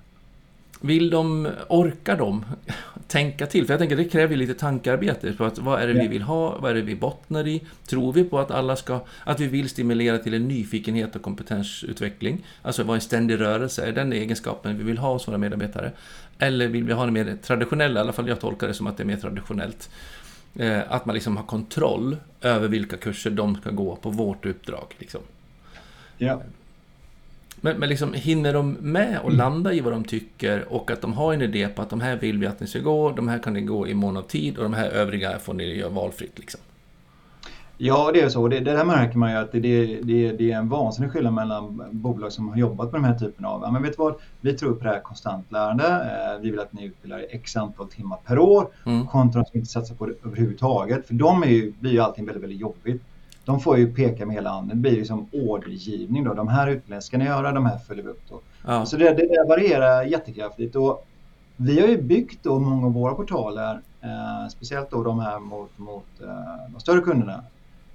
[0.82, 2.45] Vill de, orkar de
[3.08, 3.65] tänka till?
[3.65, 5.34] För jag tänker det kräver lite tankearbete.
[5.34, 6.58] På att vad är det vi vill ha?
[6.60, 7.62] Vad är det vi bottnar i?
[7.86, 8.99] Tror vi på att alla ska...
[9.23, 12.45] Att vi vill stimulera till en nyfikenhet och kompetensutveckling?
[12.62, 13.86] Alltså vara en ständig rörelse?
[13.86, 15.91] Är den egenskapen vi vill ha hos våra medarbetare?
[16.39, 17.99] Eller vill vi ha det mer traditionella?
[17.99, 19.89] I alla fall jag tolkar det som att det är mer traditionellt.
[20.56, 24.95] Eh, att man liksom har kontroll över vilka kurser de ska gå på vårt uppdrag.
[24.97, 25.21] Liksom.
[26.17, 26.41] Ja.
[27.62, 31.13] Men, men liksom, hinner de med och landa i vad de tycker och att de
[31.13, 33.39] har en idé på att de här vill vi att ni ska gå, de här
[33.39, 36.39] kan ni gå i mån av tid och de här övriga får ni göra valfritt
[36.39, 36.62] liksom?
[37.78, 38.47] Ja, det är så.
[38.47, 41.84] Det, det där märker man ju att det, det, det är en vansinnig skillnad mellan
[41.91, 44.76] bolag som har jobbat med den här typen av, ja, men vet vad, vi tror
[44.76, 48.39] på det här konstant lärande, eh, vi vill att ni utbildar x antal timmar per
[48.39, 49.08] år, mm.
[49.08, 52.43] kontra som inte satsar på det överhuvudtaget, för de är ju, blir ju allting väldigt,
[52.43, 53.02] väldigt jobbigt
[53.45, 54.77] de får ju peka med hela handen.
[54.77, 56.34] Det blir liksom ordergivning då.
[56.34, 58.39] De här utbildningarna ska ni göra, de här följer vi upp då.
[58.65, 58.86] Ja.
[58.86, 60.75] Så det, det varierar jättekraftigt.
[60.75, 61.06] Och
[61.58, 65.77] vi har ju byggt då många av våra portaler, eh, speciellt då de här mot,
[65.77, 67.43] mot eh, de större kunderna,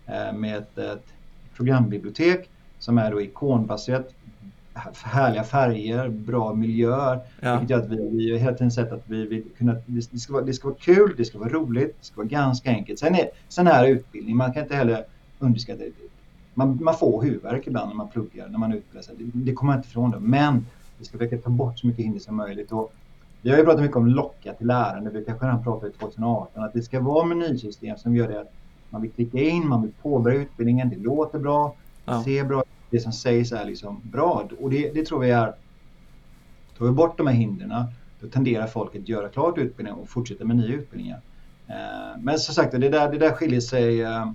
[0.06, 1.04] eh, med ett, ett,
[1.56, 4.14] programbibliotek som är då ikonbaserat,
[5.02, 7.20] härliga färger, bra miljöer.
[7.40, 7.52] Ja.
[7.52, 10.32] Vilket gör att vi, vi har hela tiden sett att vi vill kunna, det ska,
[10.32, 12.98] vara, det ska vara kul, det ska vara roligt, det ska vara ganska enkelt.
[12.98, 15.04] Sen är, sen är utbildning, man kan inte heller
[15.38, 15.92] underskatta det.
[16.54, 19.14] Man, man får huvudvärk ibland när man pluggar, när man utbildar sig.
[19.18, 20.10] Det, det kommer man inte ifrån.
[20.10, 20.20] Det.
[20.20, 20.66] Men
[20.98, 22.72] vi ska försöka ta bort så mycket hinder som möjligt.
[22.72, 22.92] Och
[23.42, 25.10] vi har ju pratat mycket om locka till lärande.
[25.10, 28.52] Vi kanske redan pratade 2018 att det ska vara menysystem som gör det att
[28.90, 31.74] man vill klicka in, man vill påbörja utbildningen, det låter bra,
[32.04, 32.24] ja.
[32.24, 34.48] ser bra det som sägs är liksom bra.
[34.60, 35.54] Och det, det tror vi är,
[36.78, 37.74] tar vi bort de här hindren,
[38.20, 41.20] då tenderar folk att göra klart utbildningen och fortsätta med nya utbildningar.
[41.66, 44.30] Eh, men som sagt, det där, det där skiljer sig eh,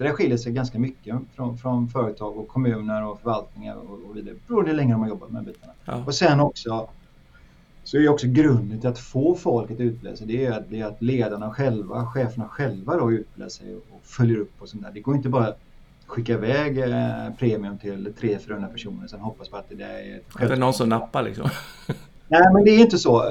[0.00, 4.16] det där skiljer sig ganska mycket från, från företag och kommuner och förvaltningar och, och
[4.16, 4.34] vidare.
[4.46, 5.72] Beroende hur länge de har jobbat med bitarna.
[5.84, 6.04] Ja.
[6.06, 6.88] Och sen också
[7.84, 10.80] så är också grunden till att få folk att utbilda sig det är att, det
[10.80, 14.90] är att ledarna själva, cheferna själva då utbildar sig och, följer upp och sånt där.
[14.94, 15.58] Det går inte bara att
[16.06, 20.24] skicka iväg eh, premium till 300-400 personer och sen hoppas på att det är ett
[20.34, 21.48] Att det är någon som nappar liksom.
[22.28, 23.24] Nej men det är inte så.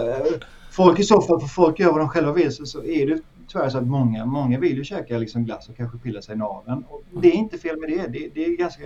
[0.71, 3.21] Folk i så fall, för folk gör vad de själva vill så, så är det
[3.49, 6.37] tyvärr så att många, många vill ju käka liksom glass och kanske pilla sig i
[6.37, 6.83] naveln.
[6.89, 8.07] Och det är inte fel med det.
[8.07, 8.83] Det, det är ganska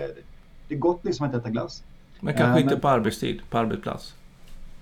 [0.67, 1.84] det är gott liksom att äta glass.
[2.19, 4.15] Men kanske uh, inte men, på arbetstid, på arbetsplats.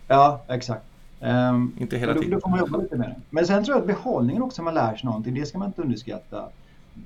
[0.08, 0.86] Ja, exakt.
[1.20, 2.30] Um, inte hela tiden.
[2.30, 3.16] Då får man jobba lite med det.
[3.30, 5.82] Men sen tror jag att behållningen också, man lär sig någonting, det ska man inte
[5.82, 6.50] underskatta.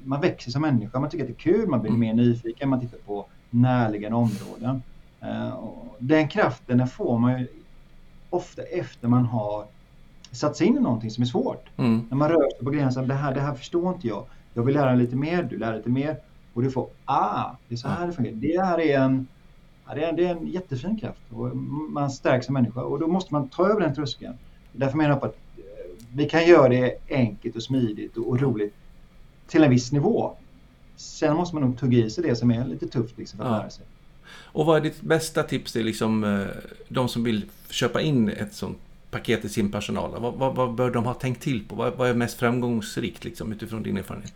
[0.04, 2.00] Man växer som människa, man tycker att det är kul, man blir mm.
[2.00, 4.82] mer nyfiken, man tittar på närliggande områden.
[5.24, 7.48] Uh, den kraften den får man ju
[8.30, 9.66] ofta efter man har
[10.36, 11.70] satt sig in i någonting som är svårt.
[11.78, 12.02] Mm.
[12.10, 14.26] När man rör sig på gränsen, det här, det här förstår inte jag.
[14.54, 16.18] Jag vill lära lite mer, du lär lite mer.
[16.54, 18.36] Och du får, ah, det är så här det fungerar.
[18.36, 19.28] Det här är en,
[19.94, 21.20] det är en, det är en jättefin kraft.
[21.30, 21.58] Och
[21.90, 24.34] man stärks som människa och då måste man ta över den tröskeln.
[24.72, 25.64] Därför menar jag på att eh,
[26.14, 28.74] vi kan göra det enkelt och smidigt och, och roligt
[29.48, 30.36] till en viss nivå.
[30.96, 33.52] Sen måste man nog tugga i sig det som är lite tufft liksom, för att
[33.52, 33.58] ja.
[33.58, 33.86] lära sig.
[34.32, 36.48] Och vad är ditt bästa tips till liksom, eh,
[36.88, 38.78] de som vill köpa in ett sånt
[39.16, 40.12] paket till sin personal?
[40.20, 41.76] Vad, vad, vad, bör de ha tänkt till på?
[41.76, 44.34] Vad, vad är mest framgångsrikt liksom, utifrån din erfarenhet?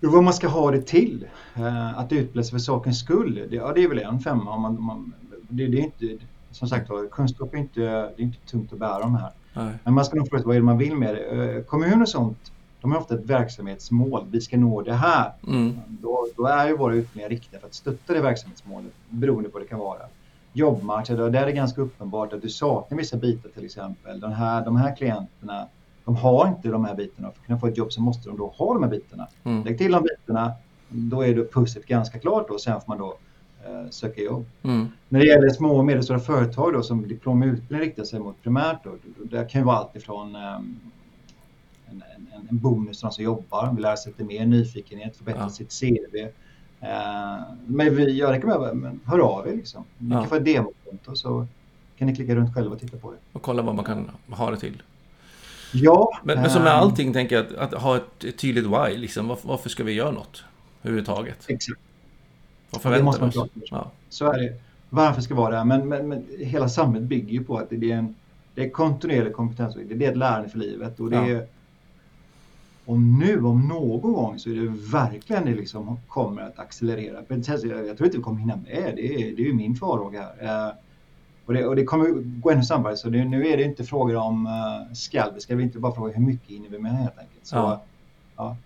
[0.00, 1.26] vad man ska ha det till.
[1.56, 4.50] Uh, att utbilda sig för sakens skull, det, ja, det är väl en femma.
[4.50, 5.12] Om man, man,
[5.48, 8.98] det, det, är inte, som sagt kunskap är inte, det är inte tungt att bära
[8.98, 9.30] de här.
[9.54, 9.72] Nej.
[9.84, 11.56] Men man ska nog fråga vad är det man vill med det.
[11.56, 14.24] Uh, kommuner och sånt, de har ofta ett verksamhetsmål.
[14.30, 15.32] Vi ska nå det här.
[15.46, 15.78] Mm.
[15.88, 19.62] Då, då, är ju våra utbildningar riktade för att stötta det verksamhetsmålet beroende på vad
[19.62, 20.00] det kan vara.
[20.56, 24.20] Jobbmatcher, där är det ganska uppenbart att du saknar vissa bitar till exempel.
[24.20, 25.68] Den här, de här klienterna
[26.04, 27.30] de har inte de här bitarna.
[27.30, 29.28] För att kunna få ett jobb så måste de då ha de här bitarna.
[29.44, 29.64] Mm.
[29.64, 30.52] Lägg till de bitarna,
[30.88, 33.18] då är det pusslet ganska klart och sen får man då
[33.66, 34.44] eh, söka jobb.
[34.62, 34.88] Mm.
[35.08, 38.42] När det gäller små och medelstora företag då, som diplom och utbildning riktar sig mot
[38.42, 38.90] primärt, då,
[39.24, 40.54] det kan ju vara allt ifrån eh,
[41.86, 45.42] en, en, en, bonus till de som jobbar, vill lära sig lite mer, nyfikenhet, förbättra
[45.42, 45.48] ja.
[45.48, 46.16] sitt CV.
[46.84, 49.84] Eh, men vi, jag rekommenderar, men hör av er liksom.
[49.98, 50.20] Ni ja.
[50.20, 51.46] kan få ett demokonto så
[51.98, 53.18] kan ni klicka runt själva och titta på det.
[53.32, 54.82] Och kolla vad man kan ha det till.
[55.72, 56.20] Ja.
[56.22, 56.78] Men, men som med ehm.
[56.78, 58.96] allting tänker jag att, att ha ett, tydligt why.
[58.96, 59.28] Liksom.
[59.28, 60.44] Varför, varför, ska vi göra något
[60.82, 61.44] överhuvudtaget?
[61.48, 61.80] Exakt.
[62.70, 63.50] Vad förväntar vi oss?
[63.70, 63.90] Ja.
[64.08, 64.60] Så är det.
[64.90, 65.64] Varför ska det vara det?
[65.64, 68.14] Men, men, men, hela samhället bygger ju på att det är en
[68.54, 69.76] det är kontinuerlig kompetens.
[69.88, 71.00] Det är ett lärande för livet.
[71.00, 71.26] Och det ja.
[71.26, 71.46] är,
[72.86, 77.16] och nu om någon gång så är det verkligen det liksom kommer att accelerera.
[77.86, 78.92] Jag tror inte vi kommer hinna med.
[78.96, 80.68] Det är, det är ju min farhåga här.
[80.68, 80.74] Eh,
[81.46, 82.08] och det, och det kommer
[82.40, 82.96] gå ännu snabbare.
[82.96, 85.94] Så det, nu är det inte frågor om uh, skall vi, ska vi inte bara
[85.94, 87.46] fråga hur mycket hinner vi med helt enkelt.
[87.46, 87.82] Så, ja.
[88.36, 88.56] ja.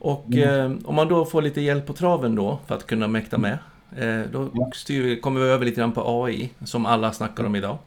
[0.00, 3.38] Och uh, om man då får lite hjälp på traven då för att kunna mäkta
[3.38, 3.58] med.
[4.02, 7.78] Uh, då styr, kommer vi över lite grann på AI som alla snackar om idag.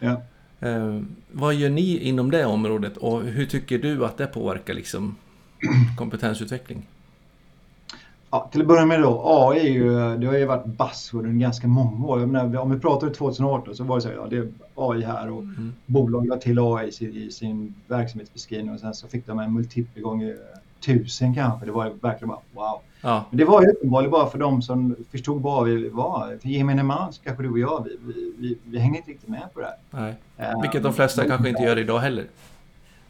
[0.00, 0.22] Ja.
[1.32, 5.16] Vad gör ni inom det området och hur tycker du att det påverkar liksom
[5.98, 6.86] kompetensutveckling?
[8.30, 11.40] Ja, till att börja med då, AI är ju, det har ju varit buzzword under
[11.40, 12.26] ganska många år.
[12.26, 15.30] Menar, om vi pratar 2018 så var det så här, ja, det är AI här
[15.30, 15.72] och mm.
[15.86, 19.52] bolag la till AI i sin, i sin verksamhetsbeskrivning och sen så fick de en
[19.52, 20.36] multipel gånger
[20.80, 21.66] tusen kanske.
[21.66, 22.80] Det var verkligen bara wow.
[23.04, 23.24] Ja.
[23.30, 26.38] Men det var ju uppenbarligen bara för de som förstod vad vi var.
[26.42, 29.42] För gemene man, kanske du och jag, vi, vi, vi, vi hänger inte riktigt med
[29.54, 29.76] på det här.
[30.36, 30.54] Nej.
[30.54, 32.26] Um, Vilket de flesta um, kanske inte gör idag heller.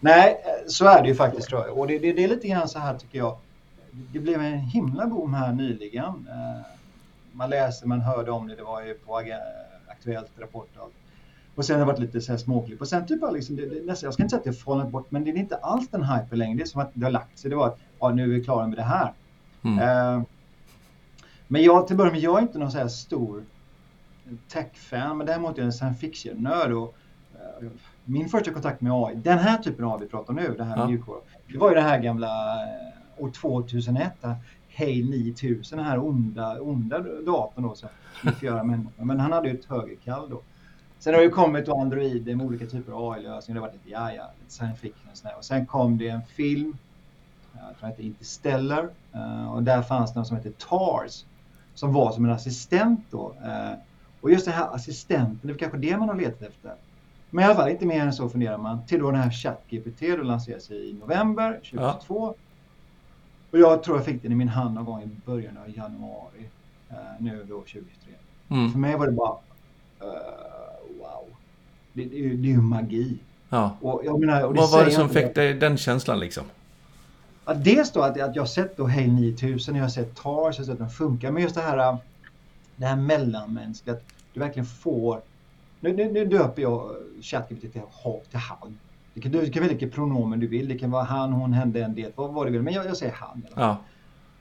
[0.01, 1.79] Nej, så är det ju faktiskt tror jag.
[1.79, 3.37] Och det, det, det är lite grann så här tycker jag
[4.13, 6.05] det blev en himla boom här nyligen.
[6.05, 6.67] Eh,
[7.33, 9.23] man läser, man hörde om det, det var ju på
[9.89, 10.95] Aktuellt, Rapport och allt.
[11.55, 12.81] Och sen har det varit lite så här småklipp.
[12.81, 15.11] Och sen typ liksom, det, det, jag ska inte säga att det har fallit bort,
[15.11, 16.57] men det är inte alls den hypen längre.
[16.57, 17.51] Det är som att det har lagt sig.
[17.51, 19.13] Det var att ja, nu är vi klara med det här.
[19.65, 19.79] Mm.
[19.79, 20.23] Uh,
[21.47, 23.45] men jag, till början med, jag är inte någon så här stor
[24.49, 26.73] tech-fan, men däremot är jag en science fiction-nörd.
[26.73, 26.97] Och,
[27.63, 27.71] uh,
[28.05, 30.65] min första kontakt med AI, den här typen av AI vi pratar om nu, det
[30.65, 30.89] här ja.
[30.89, 31.19] mjukvara,
[31.53, 32.29] det var ju den här gamla
[33.17, 34.13] år 2001,
[34.69, 39.05] Hej 9000, den här onda, onda datorn då som skulle förgöra människor.
[39.05, 40.41] Men han hade ju ett högerkall då.
[40.99, 43.55] Sen har det kommit Android med olika typer av AI-lösningar.
[43.55, 45.35] Det har varit lite ja, ja, lite science fiction och sådär.
[45.39, 46.77] Och sen kom det en film,
[47.67, 51.25] tror det hette Interstellar, eh, och där fanns det något som hette TARS,
[51.75, 53.35] som var som en assistent då.
[53.45, 53.73] Eh,
[54.21, 56.75] och just den här assistenten, det är kanske det man har letat efter.
[57.31, 58.87] Men i alla fall inte mer än så funderar man.
[58.87, 62.27] Till då den här ChatGPT, då lanserades i november 2022.
[62.27, 62.35] Ja.
[63.51, 66.49] Och jag tror jag fick den i min hand någon gång i början av januari.
[67.19, 68.15] Nu då 2023.
[68.49, 68.73] Mm.
[68.73, 71.27] För mig var det bara uh, wow.
[71.93, 73.19] Det, det, det, är ju magi.
[73.49, 73.77] Ja.
[73.81, 76.45] Och jag menar, och Vad var det som fick dig den känslan liksom?
[77.47, 80.25] Ja, dels då att, att jag har sett då Hail 9000, jag har sett TARS,
[80.25, 81.31] jag har sett att den funkar.
[81.31, 81.97] Men just det här,
[82.77, 84.03] det här mellanmänskliga, att
[84.33, 85.21] du verkligen får...
[85.81, 87.71] Nu, nu, nu döper jag ChatGPT till,
[88.31, 88.79] till han.
[89.15, 90.69] Du kan, du kan välja vilket pronomen du vill.
[90.69, 92.63] Det kan vara han, hon, hen, den, det, vad, vad du vill.
[92.63, 93.47] Men jag, jag säger han.
[93.55, 93.77] Ja.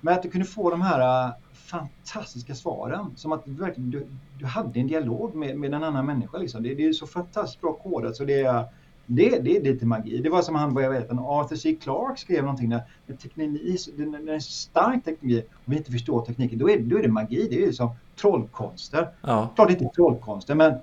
[0.02, 3.14] Men att du kunde få de här uh, fantastiska svaren.
[3.16, 4.08] Som att du, verkligen, du,
[4.40, 6.38] du hade en dialog med, med en annan människa.
[6.38, 6.64] Liksom.
[6.64, 8.16] Det, det är så fantastiskt bra kodat.
[8.16, 8.66] Så det är,
[9.06, 10.18] det, det är lite magi.
[10.18, 11.78] Det var som han, vad jag vet, Arthur C.
[11.82, 12.82] Clarke skrev någonting där.
[13.22, 16.60] Teknologi, den, den är stark teknologi och vi inte förstår tekniken.
[16.60, 17.48] Då är, då är det magi.
[17.50, 17.90] Det är ju som
[18.22, 19.10] trollkonster.
[19.22, 19.50] Ja.
[19.56, 20.74] Klart det inte är trollkonster, men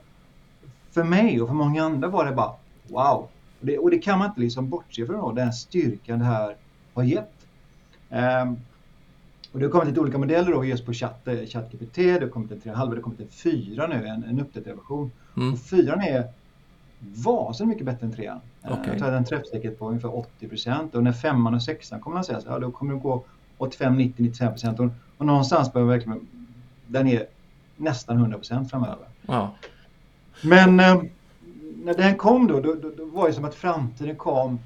[0.91, 2.53] för mig och för många andra var det bara
[2.89, 3.29] wow.
[3.61, 6.57] Och det, och det kan man inte liksom bortse från då, den styrkan det här
[6.95, 7.47] har gett.
[8.09, 8.59] Um,
[9.53, 12.29] och det har kommit lite olika modeller då just på chatt, eh, ChatGPT, det har
[12.29, 15.11] kommit en 3,5, det har kommit en 4 nu, en, en uppdaterad version.
[15.37, 15.53] Mm.
[15.53, 16.29] Och 4 är
[17.01, 18.27] vansinnigt mycket bättre än 3.
[18.27, 18.87] Ehm, okay.
[18.87, 22.15] Jag tror att den träffsäkerhet på ungefär 80 procent och när 5 och 6 kommer
[22.15, 23.25] man säga så, ja, då kommer det gå
[23.59, 26.29] 85, 90, 95 procent och, och någonstans behöver verkligen
[26.87, 27.27] den är
[27.77, 29.07] nästan 100 procent framöver.
[29.27, 29.55] Ja.
[30.43, 31.09] Men ehm,
[31.85, 34.59] när den kom då, då, då, då, var det som att framtiden kom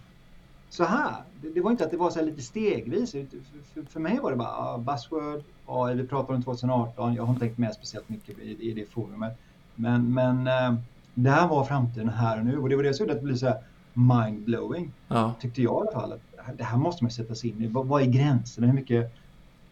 [0.68, 1.14] så här.
[1.42, 3.12] Det, det var inte att det var så lite stegvis.
[3.12, 3.26] För,
[3.74, 7.14] för, för, mig var det bara uh, buzzword, AI, vi pratar om 2018.
[7.14, 9.38] Jag har inte tänkt med speciellt mycket i, i det forumet.
[9.74, 10.78] Men, men uh,
[11.14, 13.24] det här var framtiden här och nu och det var det som gjorde att det
[13.24, 13.58] blev så här
[13.94, 14.92] mindblowing.
[15.08, 15.34] Ja.
[15.40, 16.18] Tyckte jag i alla fall.
[16.56, 17.66] Det här måste man sätta sig in i.
[17.66, 18.66] Vad, vad är gränserna?
[18.66, 19.12] Hur mycket,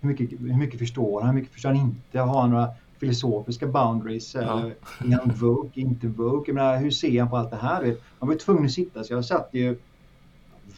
[0.00, 1.30] hur, mycket, hur mycket förstår han?
[1.30, 2.20] Hur mycket förstår han inte?
[2.20, 2.68] Har han några
[3.00, 4.34] filosofiska boundaries?
[4.34, 4.40] Ja.
[4.40, 6.50] Eller är han woke, inte woke?
[6.50, 7.96] Jag menar, hur ser han på allt det här?
[8.18, 9.78] Man var tvungen att sitta, så jag satt ju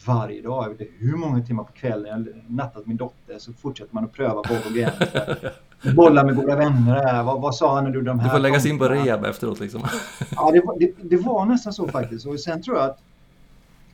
[0.05, 3.53] varje dag, jag vet inte hur många timmar på kvällen jag nattat min dotter så
[3.53, 5.53] fortsätter man att pröva på och gränser.
[5.93, 7.23] Bolla med goda vänner.
[7.23, 8.27] Vad, vad sa han när du de här...
[8.27, 9.81] Du får läggas in på rehab efteråt liksom.
[10.35, 12.25] ja, det var, det, det var nästan så faktiskt.
[12.25, 12.99] Och sen tror jag att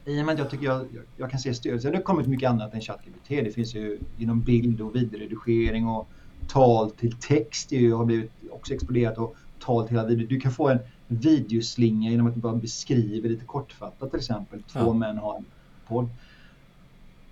[0.05, 0.85] i och med att jag tycker jag,
[1.17, 1.81] jag kan se stöd.
[1.81, 3.27] Sen har det kommit mycket annat än ChatGPT.
[3.29, 6.07] Det finns ju inom bild och videoredigering och
[6.47, 10.27] tal till text det har blivit också exploderat och tal till hela video.
[10.27, 14.63] Du kan få en videoslinga genom att du bara beskriver lite kortfattat till exempel.
[14.63, 14.93] Två ja.
[14.93, 15.45] män har en
[15.87, 16.09] podd.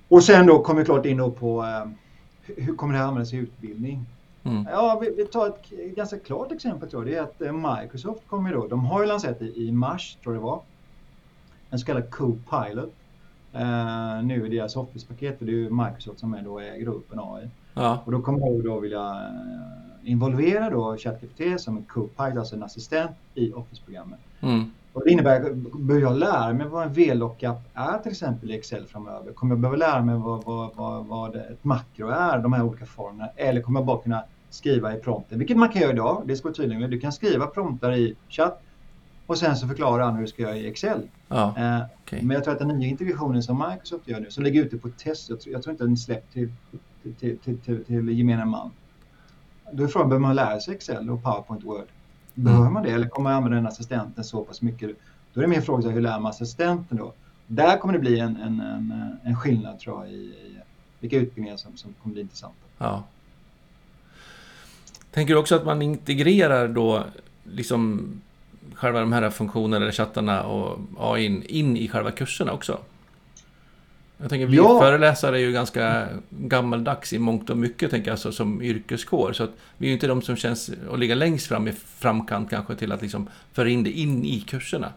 [0.07, 1.91] Och sen då kommer vi klart in då på eh,
[2.55, 4.05] hur kommer det här användas i utbildning?
[4.43, 4.67] Mm.
[4.71, 7.13] Ja, vi, vi, tar ett ganska klart exempel tror jag.
[7.13, 10.35] Det är att eh, Microsoft kommer då, de har ju lanserat i, i mars tror
[10.35, 10.61] jag det var,
[11.69, 12.93] en så kallad Copilot.
[13.55, 17.49] Uh, nu i deras Office-paket, för det är ju Microsoft som är då äger OpenAI.
[17.73, 17.99] Ja.
[18.05, 22.63] Och då kommer jag då vilja uh, involvera då ChatGPT som en Copilot, alltså en
[22.63, 24.19] assistent i Office-programmet.
[24.41, 24.71] Mm.
[24.99, 28.85] Och det innebär, behöver jag lära mig vad en VLOOKUP är till exempel i Excel
[28.85, 29.33] framöver?
[29.33, 32.85] Kommer jag behöva lära mig vad, vad, vad, vad ett makro är, de här olika
[32.85, 33.29] formerna?
[33.35, 35.39] Eller kommer jag bara kunna skriva i prompten?
[35.39, 36.89] Vilket man kan göra idag, det ska vara tydligt med.
[36.89, 38.61] Du kan skriva promptar i chatt
[39.25, 41.01] och sen så förklarar han hur du ska göra i Excel.
[41.27, 42.21] Ja, eh, okay.
[42.21, 44.89] Men jag tror att den nya integrationen som Microsoft gör nu, som ligger ute på
[44.89, 46.51] test, jag tror, jag tror inte den är släppt till,
[47.03, 48.71] till, till, till, till, till gemene man.
[49.71, 51.87] Då är frågan, behöver man lära sig Excel och PowerPoint Word?
[52.43, 52.73] Behöver mm.
[52.73, 54.89] man det eller kommer man använda den assistenten så pass mycket?
[55.33, 57.13] Då är det mer fråga hur lär man assistenten då?
[57.47, 60.57] Där kommer det bli en, en, en, en skillnad tror jag i, i
[60.99, 62.57] vilka utbildningar som, som kommer bli intressanta.
[62.77, 63.03] Ja.
[65.11, 67.03] Tänker du också att man integrerar då
[67.43, 68.11] liksom
[68.73, 72.79] själva de här funktionerna eller chattarna och AI in i själva kurserna också?
[74.21, 74.79] Jag tänker, vi ja.
[74.79, 79.33] föreläsare är ju ganska gammaldags i mångt och mycket, tänker jag, alltså, som yrkeskår.
[79.33, 82.49] Så att vi är ju inte de som känns att ligga längst fram i framkant
[82.49, 84.93] kanske till att liksom föra in det in i kurserna.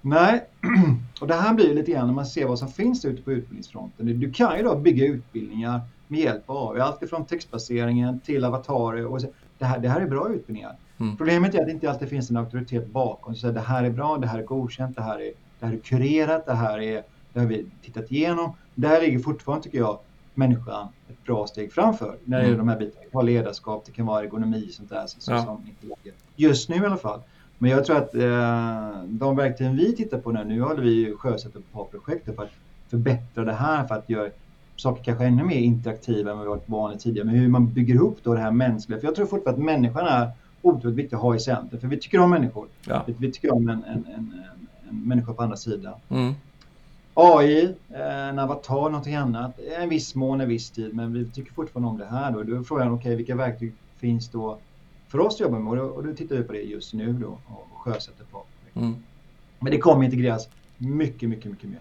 [0.00, 0.44] Nej,
[1.20, 3.32] och det här blir ju lite grann när man ser vad som finns ute på
[3.32, 4.20] utbildningsfronten.
[4.20, 9.06] Du kan ju då bygga utbildningar med hjälp av AI, allt ifrån textbaseringen till avatarer.
[9.06, 9.20] Och
[9.58, 10.76] det, här, det här är bra utbildningar.
[10.98, 11.16] Mm.
[11.16, 13.34] Problemet är att det inte alltid finns en auktoritet bakom.
[13.34, 15.78] Så det här är bra, det här är godkänt, det här är, det här är
[15.78, 18.52] kurerat, det här är det har vi tittat igenom.
[18.74, 19.98] Där ligger fortfarande, tycker jag,
[20.34, 22.66] människan ett bra steg framför när det gäller mm.
[22.66, 23.00] de här bitarna.
[23.00, 25.04] Det kan vara ledarskap, det kan vara ergonomi sånt där.
[25.06, 25.44] Så, ja.
[25.44, 26.18] som inte ligger.
[26.36, 27.20] Just nu i alla fall.
[27.58, 31.56] Men jag tror att eh, de verktygen vi tittar på nu, nu håller vi sjösatt
[31.56, 32.50] ett par projekt för att
[32.88, 34.30] förbättra det här, för att göra
[34.76, 37.26] saker kanske ännu mer interaktiva än vad vi varit vana tidigare.
[37.26, 39.00] Men hur man bygger ihop då det här mänskliga.
[39.00, 40.30] För jag tror fortfarande att människan är
[40.62, 41.80] otroligt viktig att ha i centrum.
[41.80, 42.68] För vi tycker om människor.
[42.86, 43.04] Ja.
[43.18, 44.34] Vi, tycker om en, en, en,
[44.88, 45.94] en, människa på andra sidan.
[46.08, 46.34] Mm.
[47.20, 49.58] AI, en avatar, någonting annat.
[49.78, 52.32] En viss mån, en viss tid, men vi tycker fortfarande om det här.
[52.32, 54.58] Då, då är frågan, okej, okay, vilka verktyg finns då
[55.08, 55.80] för oss att jobba med?
[55.82, 58.42] Och då, tittar vi på det just nu då och sjösätter på.
[58.74, 58.96] Mm.
[59.58, 61.80] Men det kommer integreras mycket, mycket, mycket mer.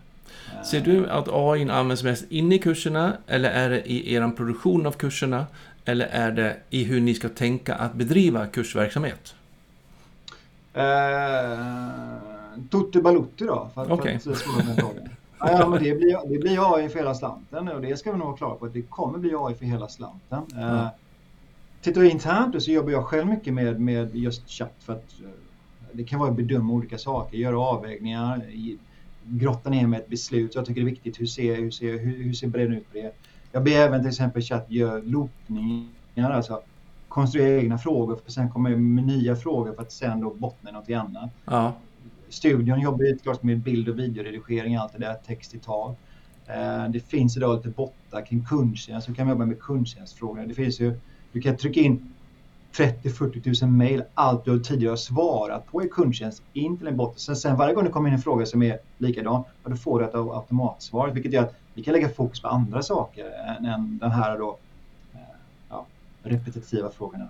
[0.64, 4.86] Ser du att AI används mest inne i kurserna eller är det i er produktion
[4.86, 5.46] av kurserna?
[5.86, 9.36] Eller är det i hur ni ska tänka att bedriva kursverksamhet?
[10.74, 10.84] Eh,
[12.70, 14.20] Tutti Balutti då, för att, okay.
[14.20, 14.94] för att svara.
[15.40, 18.28] Ja, men det blir, det blir AI för hela slanten och det ska vi nog
[18.28, 20.44] vara klara på att det kommer bli AI för hela slanten.
[20.56, 20.70] Mm.
[20.70, 20.88] Uh,
[21.82, 25.30] tittar vi internt så jobbar jag själv mycket med, med just chatt för att uh,
[25.92, 28.42] det kan vara att bedöma olika saker, göra avvägningar,
[29.24, 30.54] grotta ner med ett beslut.
[30.54, 32.92] Så jag tycker det är viktigt hur ser, hur ser, hur, hur ser bredden ut
[32.92, 33.12] på det.
[33.52, 36.62] Jag ber även till exempel chatt göra loopningar, alltså
[37.08, 40.70] konstruera egna frågor för att sen komma med nya frågor för att sen då bottna
[40.70, 41.32] i något annat.
[41.46, 41.74] Ja
[42.30, 45.96] studion jobbar ju såklart med bild och videoredigering, allt det där, text i tal.
[46.48, 50.46] Eh, det finns idag lite bottar kring kundtjänst, så kan man jobba med kundtjänstfrågor.
[50.48, 51.00] Det finns ju,
[51.32, 52.14] du kan trycka in
[52.74, 57.20] 30-40 000 mejl, allt du tidigare har svarat på i kundtjänst in till en bot.
[57.20, 60.06] Sen, sen varje gång det kommer in en fråga som är likadan, då får du
[60.06, 64.12] ett automatsvar, vilket gör att vi kan lägga fokus på andra saker än, än den
[64.12, 64.58] här då,
[65.14, 65.20] eh,
[65.70, 65.86] ja,
[66.24, 67.30] repetitiva frågorna.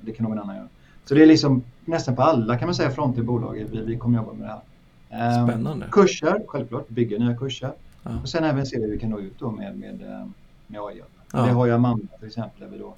[0.00, 0.68] Det kan någon annan göra.
[1.08, 3.96] Så det är liksom nästan på alla kan man säga fronter i bolaget vi, vi
[3.96, 5.38] kommer jobba med det här.
[5.38, 5.86] Ehm, Spännande.
[5.90, 7.72] Kurser, självklart, bygga nya kurser.
[8.02, 8.10] Ja.
[8.22, 10.26] Och sen även se hur vi kan nå ut då med, med, eh,
[10.66, 11.02] med AI.
[11.32, 11.42] Ja.
[11.42, 12.94] Det har jag Amanda till exempel där vi då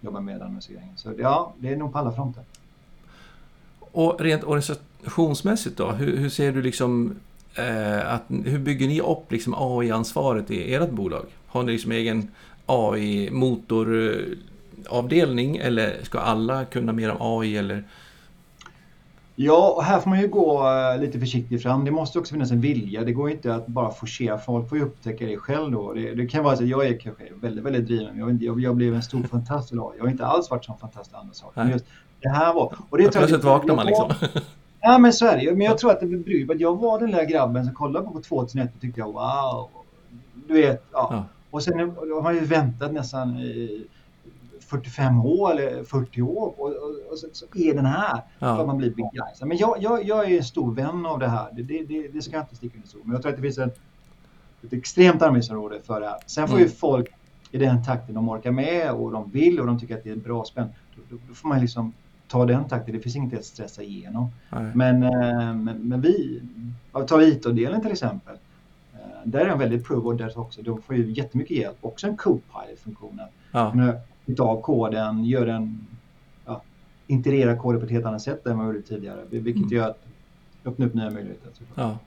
[0.00, 0.96] jobbar med annonseringen.
[0.96, 2.42] Så ja, det är nog på alla fronter.
[3.80, 7.16] Och rent organisationsmässigt då, hur, hur ser du liksom
[7.54, 11.26] eh, att, hur bygger ni upp liksom AI-ansvaret i ert bolag?
[11.46, 12.28] Har ni liksom egen
[12.66, 14.14] AI-motor
[14.88, 17.84] avdelning eller ska alla kunna mer om AI eller?
[19.36, 21.84] Ja, och här får man ju gå eh, lite försiktigt fram.
[21.84, 23.04] Det måste också finnas en vilja.
[23.04, 24.38] Det går inte att bara forcera.
[24.38, 25.92] Folk får ju upptäcka det själv då.
[25.92, 28.18] Det, det kan vara så att jag är kanske väldigt, väldigt driven.
[28.18, 29.92] Jag, jag, jag blev en stor fantast idag.
[29.96, 31.60] Jag har inte alls varit sån fantast andra saker.
[31.60, 31.84] Men just
[32.22, 32.74] det här var...
[32.90, 34.10] Och det plötsligt vaknar man liksom.
[34.80, 37.10] Ja, men så är det Men jag tror att det blir att jag var den
[37.10, 39.68] där grabben som kollade på 2001 och tyckte jag wow.
[40.48, 41.08] Du vet, ja.
[41.10, 41.24] ja.
[41.50, 43.86] Och sen har man ju väntat nästan i
[44.72, 48.56] 45 år eller 40 år och, och, och så, så, är den här ja.
[48.56, 49.48] för att man blir begeistrad.
[49.48, 51.48] Men jag, jag, jag är en stor vän av det här.
[51.52, 53.42] Det, det, det, det ska jag inte sticka under stol Men jag tror att det
[53.42, 53.70] finns en,
[54.62, 56.18] ett extremt arbetsområde för det här.
[56.26, 56.68] Sen får mm.
[56.68, 57.08] ju folk
[57.50, 60.16] i den takten de orkar med och de vill och de tycker att det är
[60.16, 60.68] bra spänn.
[60.96, 61.92] Då, då, då får man liksom
[62.28, 62.94] ta den takten.
[62.94, 64.30] Det finns inget att stressa igenom.
[64.74, 66.42] Men, äh, men, men, vi,
[67.06, 68.36] ta IT-delen till exempel.
[68.94, 70.62] Äh, där är en väldigt pro och där också.
[70.62, 71.76] De får ju jättemycket hjälp.
[71.80, 73.20] Också en co-pilot-funktion.
[73.52, 73.72] Ja
[74.26, 75.86] utav koden, gör den,
[76.46, 76.62] ja,
[77.06, 79.20] integrerar koden på ett helt annat sätt än vi gjorde tidigare.
[79.30, 79.68] Vilket mm.
[79.68, 80.00] gör att
[80.64, 81.50] öppna upp nya möjligheter.
[81.74, 81.98] Ja.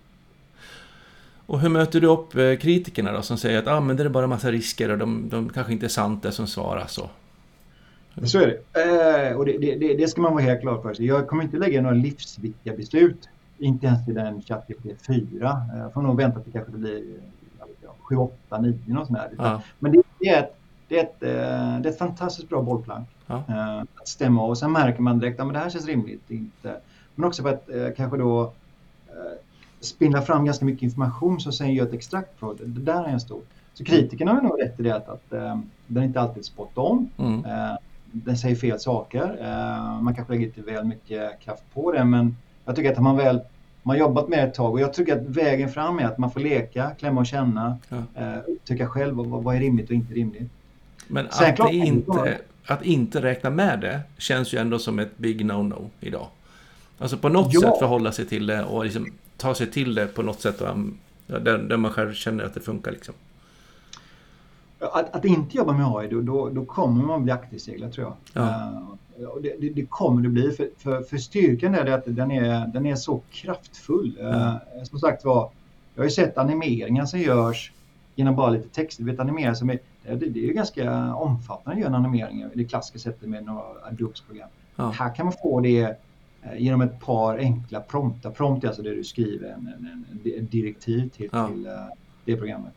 [1.45, 4.09] Och hur möter du upp eh, kritikerna då som säger att ah, men det är
[4.09, 6.91] bara massa risker och de, de kanske inte är sant det som svaras?
[6.91, 7.09] Så.
[8.24, 9.30] så är det.
[9.30, 11.05] Eh, och det, det, det, ska man vara helt klar för sig.
[11.05, 13.30] Jag kommer inte lägga några livsviktiga beslut.
[13.57, 15.61] Inte ens i den ChatGPT 4.
[15.74, 17.03] Eh, jag får nog vänta till kanske det blir
[18.09, 19.61] 7, 8, 9 och sånt Ja.
[19.80, 20.55] Men det är ett
[20.88, 23.43] det är ett, eh, det är ett fantastiskt bra bollplank ja.
[23.49, 24.49] Eh, att stämma av.
[24.49, 26.31] Och sen märker man direkt att ja, det här känns rimligt.
[26.31, 26.75] Inte.
[27.15, 28.53] Men också för att eh, kanske då
[29.79, 32.65] spindla fram ganska mycket information som sen gör ett extrakt på det.
[32.65, 33.41] Det där är en stor.
[33.73, 35.29] Så kritikerna har nog rätt i det att, att
[35.88, 37.09] den inte alltid är spot on.
[37.17, 37.43] Mm.
[38.11, 39.38] den säger fel saker.
[40.01, 43.41] man kanske lägger lite väl mycket kraft på det men jag tycker att man väl
[43.83, 46.39] man jobbat med ett tag och jag tycker att vägen fram är att man får
[46.39, 48.41] leka, klämma och känna, ja.
[48.47, 50.51] upptäcka själv vad, vad är rimligt och inte rimligt.
[51.08, 55.45] Men att, klart, inte, att inte räkna med det känns ju ändå som ett big
[55.45, 56.28] no-no idag.
[56.97, 57.62] Alltså på något ja.
[57.62, 60.62] sätt förhålla sig till det och liksom ta sig till det på något sätt
[61.28, 62.91] där, där man själv känner att det funkar.
[62.91, 63.14] Liksom.
[64.80, 68.43] Att, att inte jobba med AI, då, då, då kommer man bli akterseglad tror jag.
[68.43, 68.72] Ja.
[69.20, 72.68] Uh, det, det, det, kommer det bli, för, för, för styrkan är att den är,
[72.68, 74.18] den är så kraftfull.
[74.20, 74.28] Ja.
[74.28, 75.51] Uh, som sagt var,
[75.95, 77.72] jag har ju sett animeringar som görs
[78.16, 78.97] genom bara lite text.
[78.97, 82.41] Du vet animeringar som är det, det är ju ganska omfattande att göra en animering
[82.41, 84.49] i det klassiska sättet med några Adobes-program.
[84.76, 84.89] Ja.
[84.89, 85.82] Här kan man få det
[86.41, 88.32] eh, genom ett par enkla promptar.
[88.32, 90.05] Prompt är alltså det du skriver en, en,
[90.38, 91.47] en direktiv till, ja.
[91.47, 91.74] till uh,
[92.26, 92.74] det programmet.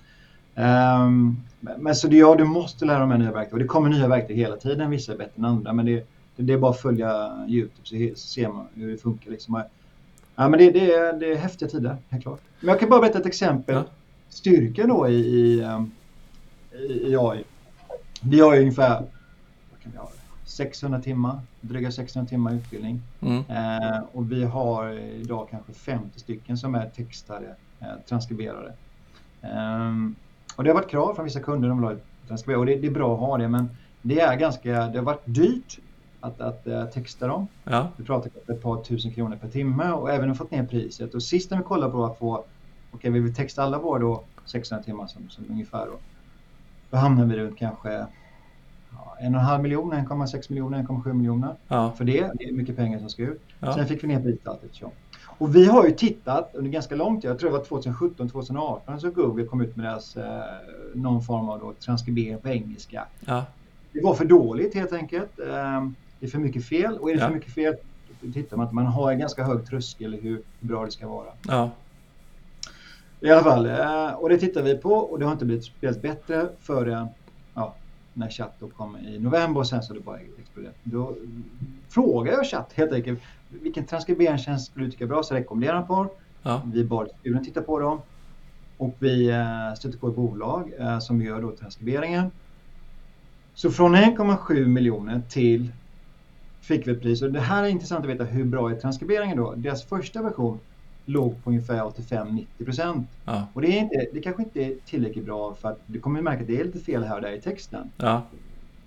[0.55, 3.53] Um, men så det, ja, du måste lära dig de nya verktygen.
[3.53, 5.72] Och det kommer nya verktyg hela tiden, vissa är bättre än andra.
[5.72, 9.30] Men det, det, är bara att följa YouTube så, ser man hur det funkar.
[9.30, 9.62] Liksom.
[10.34, 12.41] Ja, men det, det, är, det är häftiga tider, helt klart.
[12.61, 13.74] Men jag kan bara berätta ett exempel.
[13.74, 13.84] Ja.
[14.29, 15.91] Styrkan då i, i um,
[16.72, 17.45] i AI.
[18.22, 18.95] Vi har ju ungefär
[19.70, 20.11] vad kan vi ha,
[20.45, 23.03] 600 timmar, dryga 600 timmar utbildning.
[23.20, 23.45] Mm.
[23.49, 28.72] Eh, och vi har idag kanske 50 stycken som är textade, eh, transkriberade.
[29.43, 29.93] Eh,
[30.57, 31.97] och det har varit krav från vissa kunder, de vill ha
[32.29, 33.68] transkriberade och det, det, är bra att ha det men
[34.03, 35.79] det är ganska, det har varit dyrt
[36.20, 37.47] att, att uh, texta dem.
[37.64, 37.89] Ja.
[37.97, 41.14] Vi pratar om ett par tusen kronor per timme och även fått ner priset.
[41.14, 42.45] Och sist när vi kollade på att få,
[42.93, 45.99] okay, vi vill texta alla våra då 600 timmar som, som ungefär då.
[46.91, 47.93] Då hamnar vi runt kanske
[48.91, 51.55] ja, en och en halv miljon, 1,6 miljoner, 1,7 miljoner.
[51.68, 51.93] Ja.
[51.97, 53.43] För det, det är mycket pengar som ska ut.
[53.61, 53.74] Ja.
[53.74, 54.91] Sen fick vi ner priset allt eftersom.
[55.39, 59.01] Och vi har ju tittat under ganska lång tid, jag tror det var 2017, 2018,
[59.01, 60.41] så Google kom ut med deras eh,
[60.95, 63.07] någon form av då, transkribering på engelska.
[63.20, 63.45] Ja.
[63.93, 65.39] Det var för dåligt helt enkelt.
[65.39, 65.89] Eh,
[66.20, 67.76] det är för mycket fel och är det för mycket fel
[68.34, 71.28] tittar man att man har en ganska hög tröskel hur bra det ska vara.
[71.49, 71.70] Ja.
[73.20, 76.02] I alla fall, eh, och det tittar vi på och det har inte blivit speciellt
[76.02, 77.08] bättre förrän
[77.54, 77.74] ja,
[78.14, 80.76] när chatt då kom i november och sen så har det bara exploderat.
[80.82, 81.16] Då
[81.88, 85.86] frågar jag chatt helt enkelt, vilken transkriberingstjänst skulle du tycka är bra så rekommenderar han
[85.86, 86.08] på.
[86.42, 86.62] Ja.
[86.72, 88.00] Vi bad studion titta på dem
[88.76, 92.30] och vi eh, stötte på ett bolag eh, som gör då transkriberingen.
[93.54, 95.72] Så från 1,7 miljoner till
[96.60, 99.36] fick vi ett pris och det här är intressant att veta hur bra är transkriberingen
[99.36, 99.54] då.
[99.54, 100.58] Deras första version
[101.09, 103.09] låg på ungefär 85-90 procent.
[103.24, 103.46] Ja.
[103.52, 106.40] Och det är, inte, det kanske inte är tillräckligt bra för att du kommer märka
[106.40, 107.90] att det är lite fel här och där i texten.
[107.96, 108.22] Ja.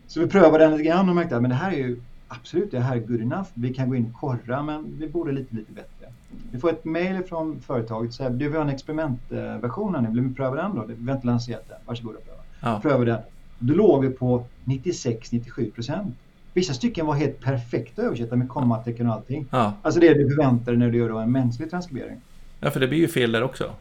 [0.07, 2.71] Så vi prövade den lite grann och märkte att men det här är ju absolut,
[2.71, 3.49] det här är good enough.
[3.53, 6.13] Vi kan gå in och korra men vi borde lite, lite bättre.
[6.51, 10.09] Vi får ett mail från företaget så här, du vill ha en experimentversion här nu,
[10.09, 10.85] vill vi pröva den då?
[10.87, 12.41] Vi har inte lanserat den, varsågoda pröva.
[12.59, 12.79] Ja.
[12.81, 13.19] Pröva den.
[13.59, 16.15] Då låg vi på 96-97 procent.
[16.53, 19.45] Vissa stycken var helt perfekta att översätta med kommatecken och allting.
[19.51, 19.73] Ja.
[19.81, 22.21] Alltså det du förväntar dig när du gör en mänsklig transkribering.
[22.59, 23.71] Ja, för det blir ju fel där också.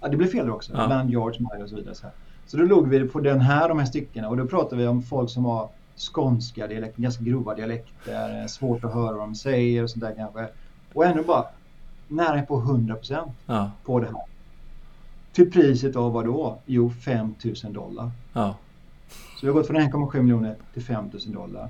[0.00, 0.72] Ja, det blir fel där också.
[0.74, 0.86] Ja.
[0.86, 1.94] Land, yards, mile och så vidare.
[1.94, 2.06] Så,
[2.46, 5.02] så då låg vi på den här, de här styckena och då pratar vi om
[5.02, 5.68] folk som har
[6.12, 10.48] skånska dialekter, ganska grova dialekter, svårt att höra vad de säger och sånt där kanske.
[10.92, 11.44] Och ändå bara
[12.08, 13.70] nära på 100 procent Ja.
[13.84, 14.14] på det här.
[15.32, 16.58] Till priset av vad då?
[16.66, 17.34] Jo, 5
[17.64, 18.10] 000 dollar.
[18.32, 18.54] Ja.
[19.12, 21.68] Så vi har gått från 1,7 miljoner till 5 000 dollar.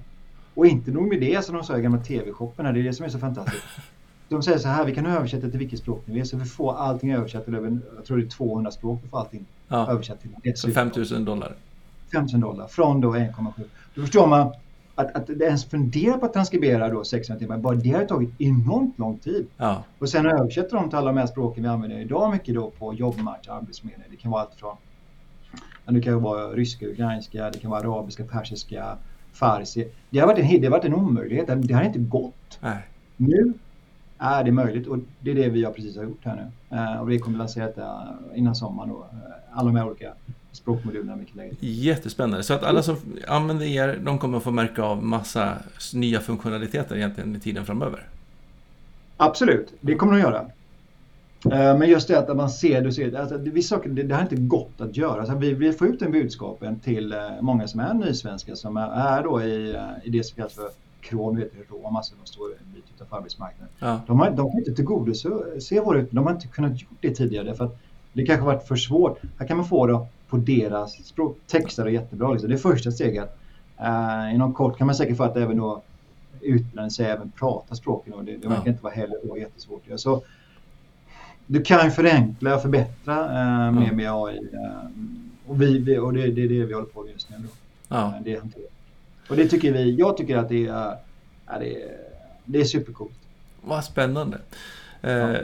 [0.55, 3.05] Och inte nog med det som de sa i gamla TV-shoppen, det är det som
[3.05, 3.65] är så fantastiskt.
[4.29, 6.75] De säger så här, vi kan översätta till vilket språk ni vill, så vi får
[6.75, 9.91] allting översatt till över, jag tror det är 200 språk vi får allting ja.
[9.91, 10.31] översatt till.
[10.43, 10.81] ett Så syfte.
[10.81, 11.55] 5000 dollar.
[12.13, 13.53] 5 000 dollar från då 1,7.
[13.95, 14.53] Då förstår man
[14.95, 18.41] att, att det ens fundera på att transkribera då 600 timmar, bara det har tagit
[18.41, 19.47] enormt lång tid.
[19.57, 19.85] Ja.
[19.99, 22.95] Och sen översätter de till alla de här språken vi använder idag mycket då på
[22.95, 24.07] jobbmatch, arbetsförmedling.
[24.11, 24.77] Det kan vara allt från
[25.87, 28.97] det kan vara ryska, ukrainska, det kan vara arabiska, persiska,
[29.35, 29.89] farsi.
[30.11, 31.51] Det har varit en, det har varit en omöjlighet.
[31.57, 32.59] Det har inte gått.
[32.61, 32.79] Nej.
[33.17, 33.53] Nu
[34.19, 36.37] är det möjligt och det är det vi har precis har gjort här
[36.71, 36.77] nu.
[36.77, 38.97] Eh, och vi kommer lansera detta innan sommaren då.
[38.97, 40.13] Eh, alla de här olika
[40.53, 41.19] språkmodulerna.
[41.61, 42.43] Jättespännande.
[42.43, 42.97] Så att alla som
[43.29, 45.59] använder er, de kommer få märka av massa
[45.95, 48.07] nya funktionaliteter egentligen i tiden framöver.
[49.17, 50.47] Absolut, det kommer de att göra.
[51.53, 54.23] Eh, Men just det att man ser, du ser alltså, vissa saker, det, det har
[54.23, 55.21] inte gått att göra.
[55.21, 58.89] Alltså, vi, vi får ut den budskapen till eh, många som är nysvenska som är,
[58.91, 60.69] är då i, eh, i det som kallas för
[61.01, 63.69] KRON, vet du, Rom, alltså de står en bit utanför arbetsmarknaden.
[63.79, 64.01] Ja.
[64.07, 67.55] De, har, de kan inte tillgodose se våra de har inte kunnat gjort det tidigare
[67.55, 67.77] för att
[68.13, 69.19] det kanske varit för svårt.
[69.39, 71.39] Här kan man få det på deras språk.
[71.47, 72.49] Texter är jättebra, liksom.
[72.51, 73.37] det är första steget.
[73.81, 75.83] Uh, inom kort kan man säkert få att även då
[76.41, 78.71] utländska sig även prata språken och det, det verkar Ja.
[78.71, 79.83] inte vara heller då jättesvårt.
[79.97, 80.23] Så
[81.47, 84.37] du kan förenkla och förbättra uh, med, med AI.
[84.37, 84.89] eh,
[85.47, 87.37] och vi, vi, och det, det är det vi håller på med just nu.
[87.39, 87.49] Då.
[87.89, 88.07] Ja.
[88.07, 88.67] Eh, det hanterar.
[89.29, 90.97] Och det tycker vi, jag tycker att det är,
[91.47, 91.97] ja, det är,
[92.45, 93.15] det är supercoolt.
[93.63, 94.39] Vad spännande.
[95.03, 95.35] Eh,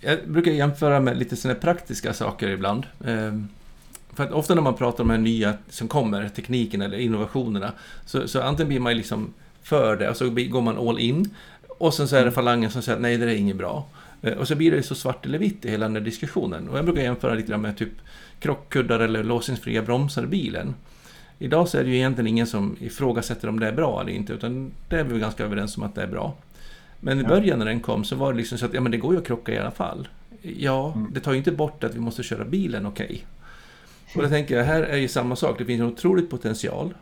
[0.00, 2.86] jag brukar jämföra med lite sådana praktiska saker ibland.
[3.04, 3.32] Eh,
[4.12, 7.72] för att ofta när man pratar om de här nya som kommer, tekniken eller innovationerna,
[8.06, 11.34] så, så antingen blir man liksom för det och så går man all in.
[11.78, 13.86] Och sen så är det falangen som säger att nej, det är inget bra.
[14.26, 16.68] Eh, Och så blir det så svart eller vitt i hela den här diskussionen.
[16.68, 17.92] Och jag brukar jämföra lite grann med typ
[18.40, 20.74] krockkuddar eller låsningsfria bromsar i bilen.
[21.38, 24.32] Idag så är det ju egentligen ingen som ifrågasätter om det är bra eller inte,
[24.32, 26.34] utan det är vi ganska överens om att det är bra.
[27.00, 27.28] Men i Ja.
[27.28, 29.18] början när den kom så var det liksom så att ja, men det går ju
[29.20, 30.08] att krocka i alla fall.
[30.42, 31.10] Ja, Mm.
[31.14, 33.26] det tar ju inte bort att vi måste köra bilen okej.
[34.14, 35.58] Och då tänker jag, här är ju samma sak.
[35.58, 36.94] Det finns en otrolig potential.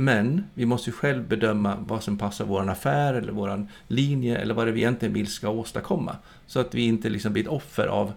[0.00, 4.54] Men vi måste ju själv bedöma vad som passar vår affär eller vår linje eller
[4.54, 6.16] vad det vi egentligen vill ska åstadkomma.
[6.46, 8.12] Så att vi inte liksom blir ett offer av,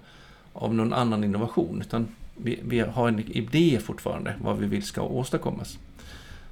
[0.53, 1.81] av någon annan innovation.
[1.81, 5.77] Utan vi, vi har en idé fortfarande vad vi vill ska åstadkommas.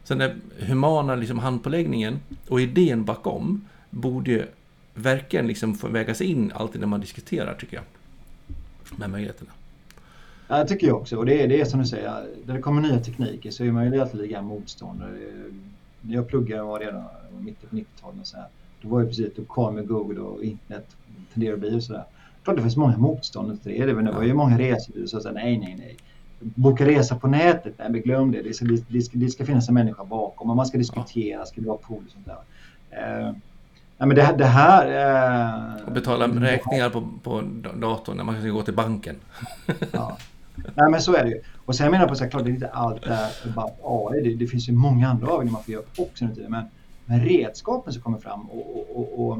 [0.04, 4.46] Så den humana liksom handpåläggningen och idén bakom borde ju
[4.94, 7.86] verkligen liksom få vägas in alltid när man diskuterar tycker jag.
[9.00, 9.52] Med möjligheterna.
[10.52, 11.18] Ja, tycker jag också.
[11.18, 13.72] Och det är, det är som du säger, när det kommer nya tekniker så är
[13.72, 15.12] man ju alltid grann motståndare.
[16.02, 17.04] När jag pluggade var redan
[17.40, 18.46] mitten på 90-talet och så här.
[18.82, 20.96] Då var ju precis, då kom med Google och internet
[21.34, 22.04] tenderar att bli sådär.
[22.44, 23.86] Klart det finns många motståndare till det.
[23.86, 25.98] Det var ju många resor som sa nej, nej, nej.
[26.40, 28.42] Boka resa på nätet, nej men glöm det.
[28.42, 31.62] Det ska, det ska, det ska finnas en människa bakom och man ska diskutera, ska
[31.62, 32.38] det vara pool och sånt där.
[32.90, 33.32] Eh,
[33.98, 34.86] nej, men det, det här...
[35.78, 37.44] Eh, Och betala räkningar på, på
[37.76, 39.16] datorn när man ska gå till banken.
[39.92, 40.18] Ja.
[40.56, 41.42] Nej men så är det ju.
[41.66, 44.22] Och sen menar jag på så här, klart det är inte allt är bara AI.
[44.22, 46.46] Det, det finns ju många andra avvägningar man får göra också nu.
[46.50, 46.64] Men,
[47.06, 49.38] men redskapen som kommer fram och, och, och, och,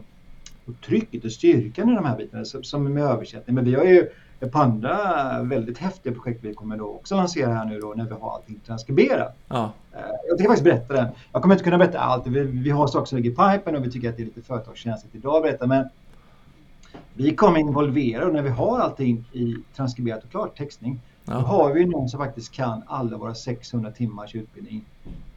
[0.66, 3.56] och trycket och styrkan i de här bitarna som, som med översättning.
[3.56, 4.08] Men vi har ju
[4.40, 8.06] ett par andra väldigt häftiga projekt vi kommer då också lansera här nu då när
[8.06, 9.38] vi har allting transkriberat.
[9.48, 10.00] Ja, Eh,
[10.30, 11.08] Jag tänker faktiskt berätta den.
[11.32, 12.28] Jag kommer inte kunna berätta allt.
[12.28, 14.42] Vi, vi har saker som ligger i pipen och vi tycker att det är lite
[14.42, 15.68] företagskänsligt idag att berätta.
[15.68, 15.90] Men
[17.14, 21.38] vi kommer involvera och när vi har allting i transkriberat och klart textning då ja,
[21.38, 24.86] har vi någon som faktiskt kan alla våra 600 timmars utbildning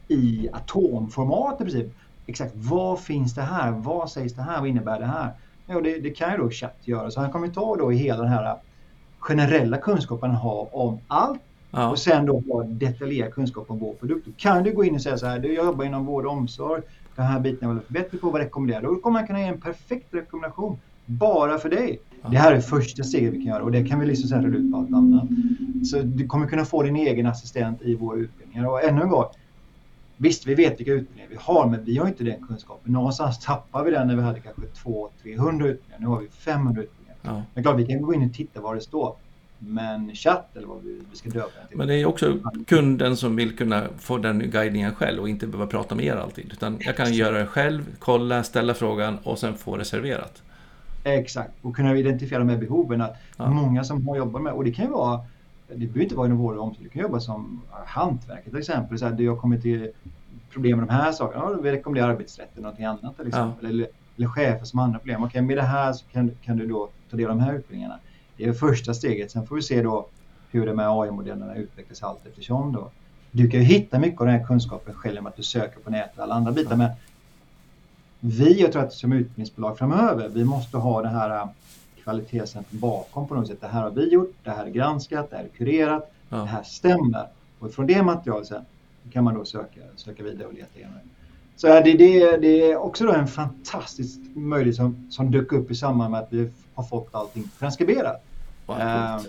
[0.07, 1.87] i atomformat i princip.
[2.25, 3.71] Exakt vad finns det här?
[3.71, 4.59] Vad sägs det här?
[4.59, 5.31] Vad innebär det här?
[5.67, 7.11] Ja, det, det kan ju då chatt göra.
[7.11, 8.57] Så han kommer ta då i hela den här
[9.19, 11.39] generella kunskapen han har om allt
[11.71, 14.25] ja, och sen då ha detaljerad kunskap om vår produkt.
[14.25, 16.31] Då kan du gå in och säga så här, du jag jobbar inom vård och
[16.31, 16.81] omsorg,
[17.15, 18.87] den här biten är väl bättre på, vad rekommenderar du?
[18.87, 21.99] Då kommer man kunna ge en perfekt rekommendation bara för dig.
[22.31, 24.57] Det här är första steget vi kan göra och det kan vi liksom sen rulla
[24.57, 25.27] ut på allt annat.
[25.85, 28.67] Så du kommer kunna få din egen assistent i våra utbildningar.
[28.67, 29.25] Och ännu en gång,
[30.17, 32.93] visst vi vet vilka utbildningar vi har men vi har inte den kunskapen.
[32.93, 35.99] Någonstans tappar vi den när vi hade kanske 200-300 utbildningar.
[35.99, 37.17] Nu har vi 500 utbildningar.
[37.21, 37.43] ja.
[37.53, 39.15] Men klart vi kan gå in och titta var det står.
[39.59, 41.77] Men chatt eller vad vi, vi ska döpa den till.
[41.77, 42.37] Men det är också
[42.67, 46.45] kunden som vill kunna få den guidningen själv och inte behöva prata med er alltid.
[46.51, 50.41] Utan jag kan göra det själv, kolla, ställa frågan och sen få det serverat.
[51.05, 53.01] Exakt, och kunna identifiera de här behoven.
[53.01, 53.49] Att Ja.
[53.49, 55.19] Många som har jobbat med, och det kan ju vara,
[55.67, 58.99] det behöver inte vara inom vård och omsorg, det kan jobba som hantverkare till exempel.
[58.99, 59.91] Så här, det har kommit till
[60.51, 63.65] problem med de här sakerna, ja, vi rekommenderar arbetsrätt eller någonting annat till exempel.
[63.65, 63.87] Eller
[64.17, 65.23] eller chefer som har andra problem.
[65.23, 67.53] Okej, okay, med det här så kan, kan du då ta del av de här
[67.53, 67.99] utbildningarna.
[68.37, 69.31] Det är första steget.
[69.31, 70.07] Sen får vi se då
[70.51, 72.89] hur de här AI-modellerna utvecklas allt eftersom då.
[73.31, 75.89] Du kan ju hitta mycket av den här kunskapen själv genom att du söker på
[75.89, 76.75] nätet och alla andra bitar.
[76.75, 76.89] Men
[78.25, 81.47] vi, jag tror att som utbildningsbolag framöver, vi måste ha det här äh,
[82.03, 83.61] kvalitetscentrum bakom på något sätt.
[83.61, 86.37] Det här har vi gjort, det här är granskat, det här är kurerat, ja.
[86.37, 87.27] det här stämmer.
[87.59, 88.65] Och från det materialet sen
[89.11, 90.93] kan man då söka, söka vidare och leta igenom.
[91.55, 95.75] Så det, det, det är också då en fantastisk möjlighet som, som dök upp i
[95.75, 98.23] samband med att vi har fått allting transkriberat.
[98.65, 99.21] Wow, uh,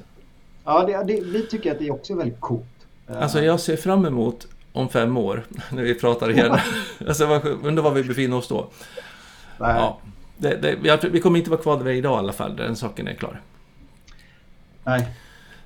[0.64, 2.64] ja, det, det, vi tycker att det är också väldigt coolt.
[3.08, 6.58] Alltså jag ser fram emot om fem år när vi pratar igen.
[7.08, 7.24] alltså,
[7.62, 8.70] undrar var vi befinner oss då.
[9.58, 9.76] Nej.
[9.76, 9.98] Ja,
[10.36, 12.76] det, det, vi kommer inte vara kvar där vi är idag i alla fall, den
[12.76, 13.40] saken är klar.
[14.84, 15.08] Nej.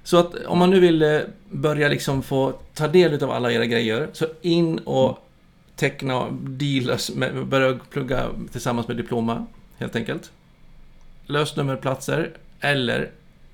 [0.02, 3.66] Så att om man nu vill eh, börja liksom få ta del av alla era
[3.66, 5.26] grejer, så in och
[5.76, 9.46] teckna dealers, med, börja plugga tillsammans med Diploma,
[9.78, 10.30] helt enkelt.
[11.26, 12.30] Lösnummerplatser,
[12.61, 13.11] eller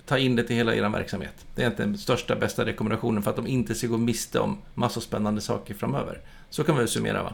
[0.06, 1.46] ta in det till hela er verksamhet.
[1.54, 4.58] Det är inte den största, bästa rekommendationen för att de inte ska gå miste om
[4.74, 6.20] massa spännande saker framöver.
[6.50, 7.32] Så kan vi väl summera va?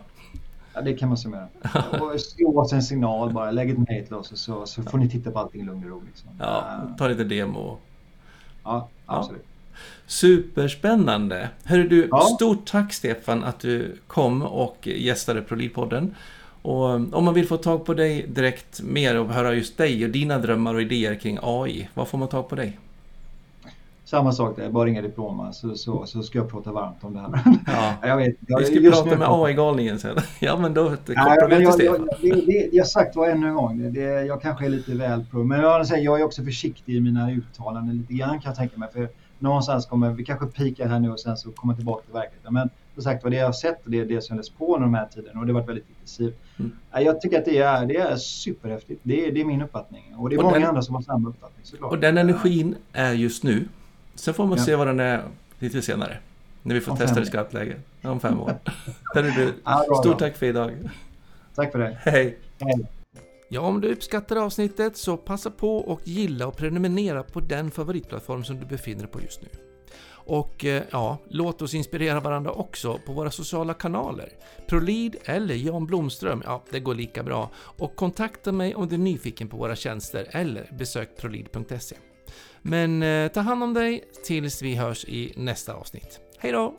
[0.75, 1.49] Ja, det kan man summera.
[2.01, 5.31] Och oss en signal bara, lägg ett mejl till oss så, så får ni titta
[5.31, 6.03] på allting i lugn och ro.
[6.07, 6.31] Liksom.
[6.39, 7.79] Ja, ta lite demo.
[8.65, 9.43] Ja, absolut.
[9.45, 9.49] Ja.
[10.07, 11.49] Superspännande!
[11.65, 12.21] Hörru du, ja.
[12.21, 16.15] stort tack Stefan att du kom och gästade ProLid-podden.
[16.63, 16.85] Och
[17.15, 20.39] om man vill få tag på dig direkt mer och höra just dig och dina
[20.39, 22.79] drömmar och idéer kring AI, var får man tag på dig?
[24.05, 27.21] Samma sak där, bara inga diploma så, så, så ska jag prata varmt om det
[27.21, 27.31] här.
[27.67, 27.95] Ja.
[28.09, 30.17] jag vet, jag, Vi ska prata med AI-galningen sen.
[30.41, 32.09] ja men då kopplar vi till Stefan.
[32.21, 35.45] Jag, det, jag sagt var ännu en gång, det, jag kanske är lite väl pro.
[35.45, 38.79] Men jag, säga, jag är också försiktig i mina uttalanden lite grann kan jag tänka
[38.79, 38.89] mig.
[38.93, 39.09] För
[39.39, 42.55] någonstans kommer vi kanske pika här nu och sen så komma tillbaka till verkligheten.
[42.55, 44.75] Men som sagt var, det jag har sett och det är det som läst på
[44.75, 46.37] under de här tiden och det har varit väldigt intensivt.
[46.59, 46.73] Mm.
[46.91, 49.01] Jag tycker att det är, det är superhäftigt.
[49.03, 50.15] Det är, det är min uppfattning.
[50.17, 51.93] Och det är och många den, andra som har samma uppfattning såklart.
[51.93, 53.69] Och den energin är just nu.
[54.15, 54.65] Sen får man ja.
[54.65, 55.23] se vad den är
[55.59, 56.19] lite senare.
[56.63, 57.77] När vi får om testa det i skarpt läge.
[58.03, 58.55] Om fem år.
[59.15, 59.53] du,
[60.01, 60.73] stort tack för idag.
[61.55, 61.99] Tack för det.
[62.01, 62.39] Hej.
[62.59, 62.87] Hej.
[63.49, 68.45] Ja, om du uppskattar avsnittet så passa på och gilla och prenumerera på den favoritplattform
[68.45, 69.49] som du befinner dig på just nu.
[70.25, 74.29] Och eh, ja, låt oss inspirera varandra också på våra sociala kanaler.
[74.69, 77.51] Prolid eller Jan Blomström, ja det går lika bra.
[77.55, 81.97] Och kontakta mig om du är nyfiken på våra tjänster eller besök prolid.se.
[82.63, 86.21] Men eh, ta hand om dig tills vi hörs i nästa avsnitt.
[86.39, 86.77] Hej då!